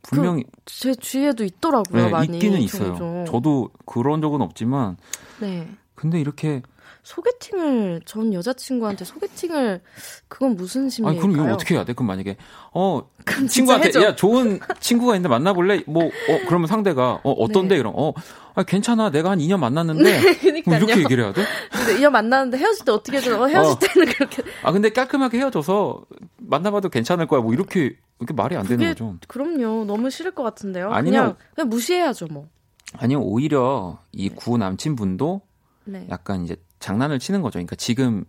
[0.01, 2.05] 분명히 그, 제 주위에도 있더라고요.
[2.05, 3.25] 네, 많이 있기는 있어요.
[3.25, 4.97] 저도 그런 적은 없지만
[5.39, 5.67] 네.
[5.95, 6.61] 근데 이렇게
[7.03, 9.81] 소개팅을 전 여자친구한테 소개팅을
[10.29, 11.21] 그건 무슨 심리일까요?
[11.23, 11.93] 아니 그럼 이거 어떻게 해야 돼?
[11.93, 12.37] 그럼 만약에
[12.73, 13.01] 어
[13.49, 14.01] 친구한테 해줘.
[14.03, 15.83] 야 좋은 친구가 있는데 만나볼래?
[15.85, 17.79] 뭐 어 그러면 상대가 어 어떤데 네.
[17.79, 18.13] 이런 어
[18.55, 20.03] 아, 괜찮아 내가 한 2년 만났는데
[20.53, 21.43] 네, 뭐 이렇게 얘기를 해야 돼?
[21.71, 23.37] 근데 2년 만났는데 헤어질 때 어떻게 해줘?
[23.41, 23.79] 어, 헤어질 어.
[23.79, 26.05] 때는 그렇게 아 근데 깔끔하게 헤어져서
[26.37, 29.17] 만나봐도 괜찮을 거야 뭐 이렇게 이렇게 말이 안 되는 거죠.
[29.27, 30.91] 그럼요 너무 싫을 것 같은데요.
[30.93, 32.47] 아니면 그냥, 그냥 무시해야죠 뭐.
[32.95, 35.41] 아니면 오히려 이 구 남친분도
[35.85, 36.07] 네.
[36.09, 37.53] 약간 이제 장난을 치는 거죠.
[37.53, 38.25] 그러니까 지금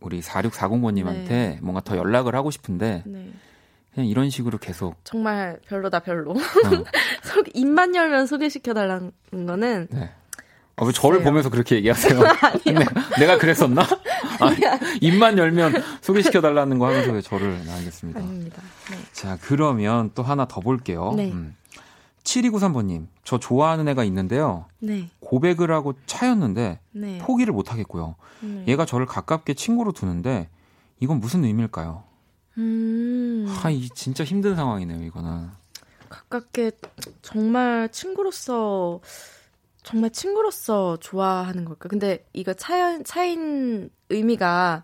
[0.00, 1.58] 우리 4640번님한테 네.
[1.62, 3.30] 뭔가 더 연락을 하고 싶은데 네.
[3.94, 6.32] 그냥 이런 식으로 계속 정말 별로다 별로.
[6.32, 6.34] 어.
[7.54, 10.10] 입만 열면 소개시켜 달라는 거는 네.
[10.76, 12.18] 아, 왜 저를 보면서 그렇게 얘기하세요?
[12.66, 13.82] 내가, 내가 그랬었나?
[14.40, 14.50] 아,
[15.00, 18.18] 입만 열면 소개시켜 달라는 거 하면서 왜 저를 알겠습니다.
[18.18, 18.60] 아닙니다.
[18.90, 18.96] 네.
[19.12, 21.14] 자 그러면 또 하나 더 볼게요.
[21.16, 21.30] 네.
[21.30, 21.54] 음.
[22.24, 24.66] 7293번님, 저 좋아하는 애가 있는데요.
[24.80, 25.10] 네.
[25.20, 27.18] 고백을 하고 차였는데 네.
[27.18, 28.16] 포기를 못 하겠고요.
[28.40, 28.64] 네.
[28.66, 30.48] 얘가 저를 가깝게 친구로 두는데
[31.00, 32.02] 이건 무슨 의미일까요?
[32.58, 33.46] 음.
[33.48, 35.48] 하, 이 진짜 힘든 상황이네요, 이거는.
[36.08, 36.72] 가깝게
[37.22, 39.00] 정말 친구로서
[39.82, 41.88] 정말 친구로서 좋아하는 걸까?
[41.88, 44.82] 근데 이거 차 차인 의미가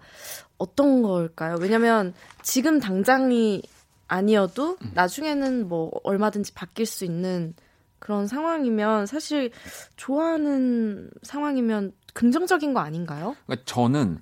[0.59, 1.57] 어떤 걸까요?
[1.59, 2.13] 왜냐면
[2.43, 3.63] 지금 당장이
[4.11, 4.91] 아니어도 음.
[4.95, 7.55] 나중에는 뭐 얼마든지 바뀔 수 있는
[8.01, 9.53] 그런 상황이면 사실
[9.97, 13.37] 좋아하는 상황이면 긍정적인 거 아닌가요?
[13.47, 14.19] 그러니까 저는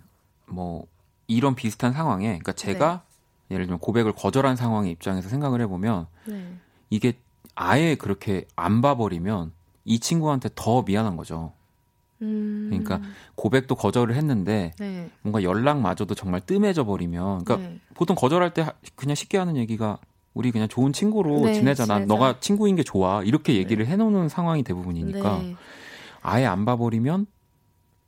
[0.46, 0.86] 뭐
[1.26, 3.02] 이런 비슷한 상황에 그러니까 제가
[3.48, 3.54] 네.
[3.54, 6.54] 예를 들면 고백을 거절한 상황의 입장에서 생각을 해보면 네.
[6.90, 7.18] 이게
[7.54, 9.52] 아예 그렇게 안 봐버리면
[9.86, 11.54] 이 친구한테 더 미안한 거죠.
[12.22, 12.66] 음.
[12.70, 13.00] 그러니까
[13.34, 15.10] 고백도 거절을 했는데 네.
[15.22, 17.80] 뭔가 연락마저도 정말 뜸해져 버리면 그러니까 네.
[17.94, 18.66] 보통 거절할 때
[18.96, 19.98] 그냥 쉽게 하는 얘기가
[20.34, 21.86] 우리 그냥 좋은 친구로 네, 지내자.
[21.86, 23.22] 난 너가 친구인 게 좋아.
[23.22, 23.58] 이렇게 네.
[23.58, 25.54] 얘기를 해놓는 상황이 대부분이니까 네.
[26.20, 27.26] 아예 안 봐버리면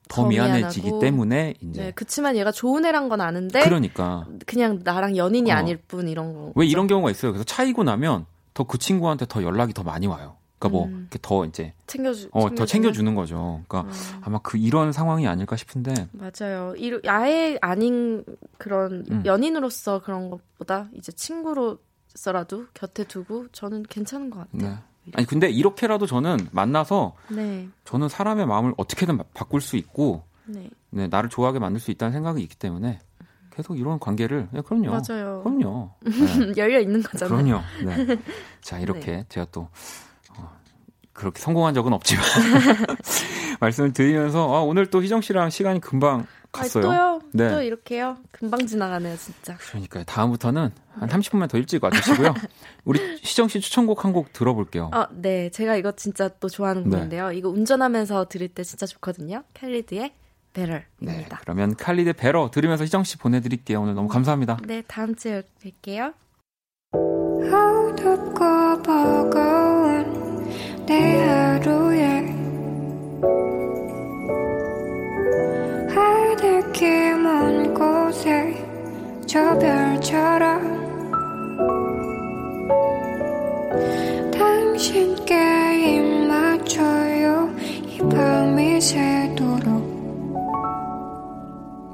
[0.09, 1.01] 더, 더 미안해지기 미안하고.
[1.01, 5.57] 때문에 이제 네, 그치만 얘가 좋은 애란 건 아는데 그러니까 그냥 나랑 연인이 어.
[5.57, 6.53] 아닐 뿐 이런 거.
[6.57, 7.31] 왜 이런 경우가 있어요.
[7.33, 10.37] 그래서 차이고 나면 더 그 친구한테 더 연락이 더 많이 와요.
[10.61, 11.09] 그러니까 뭐 음.
[11.23, 13.63] 더 이제 챙겨주 어, 더 챙겨주는 거죠.
[13.67, 14.21] 그러니까 음.
[14.23, 16.75] 아마 그 이런 상황이 아닐까 싶은데 맞아요.
[16.77, 18.25] 이, 아예 아닌
[18.59, 19.23] 그런 음.
[19.25, 24.71] 연인으로서 그런 것보다 이제 친구로서라도 곁에 두고 저는 괜찮은 것 같아요.
[24.71, 24.77] 네.
[25.15, 27.67] 아니 근데 이렇게라도 저는 만나서 네.
[27.87, 30.69] 저는 사람의 마음을 어떻게든 바꿀 수 있고 네.
[30.91, 33.01] 네 나를 좋아하게 만들 수 있다는 생각이 있기 때문에
[33.51, 34.91] 계속 이런 관계를 네, 그럼요.
[34.91, 35.43] 맞아요.
[35.43, 35.91] 그럼요.
[36.05, 36.53] 네.
[36.59, 37.43] 열려 있는 거잖아요.
[37.43, 37.63] 그럼요.
[37.87, 38.19] 네.
[38.61, 39.25] 자 이렇게 네.
[39.31, 39.71] 제가 또
[41.21, 42.25] 그렇게 성공한 적은 없지만
[43.61, 46.91] 말씀을 드리면서 아, 오늘 또 희정 씨랑 시간이 금방 갔어요.
[46.91, 47.21] 아, 또요?
[47.33, 47.49] 네.
[47.51, 48.17] 또 이렇게요?
[48.33, 49.57] 금방 지나가네요, 진짜.
[49.59, 50.03] 그러니까요.
[50.05, 52.35] 다음부터는 한 30분만 더 일찍 와주시고요.
[52.85, 54.91] 우리 희정 씨 추천곡 한 곡 들어볼게요.
[54.93, 55.51] 어, 네.
[55.51, 56.97] 제가 이거 진짜 또 좋아하는 네.
[56.97, 57.31] 곡인데요.
[57.33, 59.45] 이거 운전하면서 들을 때 진짜 좋거든요.
[59.55, 60.13] 캘리드의
[60.53, 60.87] Better입니다.
[61.01, 63.83] 네, 그러면 칼리드 Better 들으면서 희정 씨 보내드릴게요.
[63.83, 64.59] 오늘 너무 감사합니다.
[64.65, 66.15] 네, 다음 주에 뵐게요.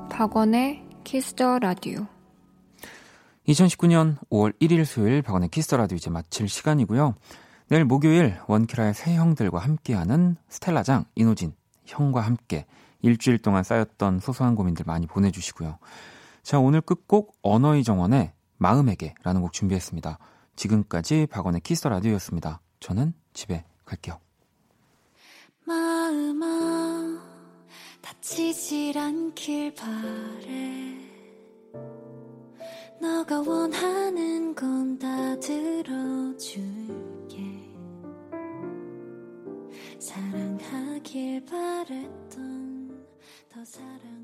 [0.09, 2.07] 박원의 키스 더 라디오
[3.47, 7.15] 2019년 5월 1일 수요일 박원의 키스 더 라디오 이제 마칠 시간이고요.
[7.69, 11.53] 내일 목요일 원키라의 새 형들과 함께하는 스텔라장, 이노진,
[11.85, 12.67] 형과 함께
[13.03, 15.79] 일주일 동안 쌓였던 소소한 고민들 많이 보내주시고요.
[16.43, 20.19] 자, 오늘 끝곡 언어의 정원의 마음에게라는 곡 준비했습니다.
[20.55, 22.61] 지금까지 박원의 키스 라디오였습니다.
[22.81, 24.19] 저는 집에 갈게요.
[25.65, 27.19] 마음아
[28.01, 30.95] 다치질 않길 바래
[33.01, 37.16] 너가 원하는 건 다 들어줄
[39.99, 43.07] 사랑하길 바랬던
[43.49, 44.16] 더 사랑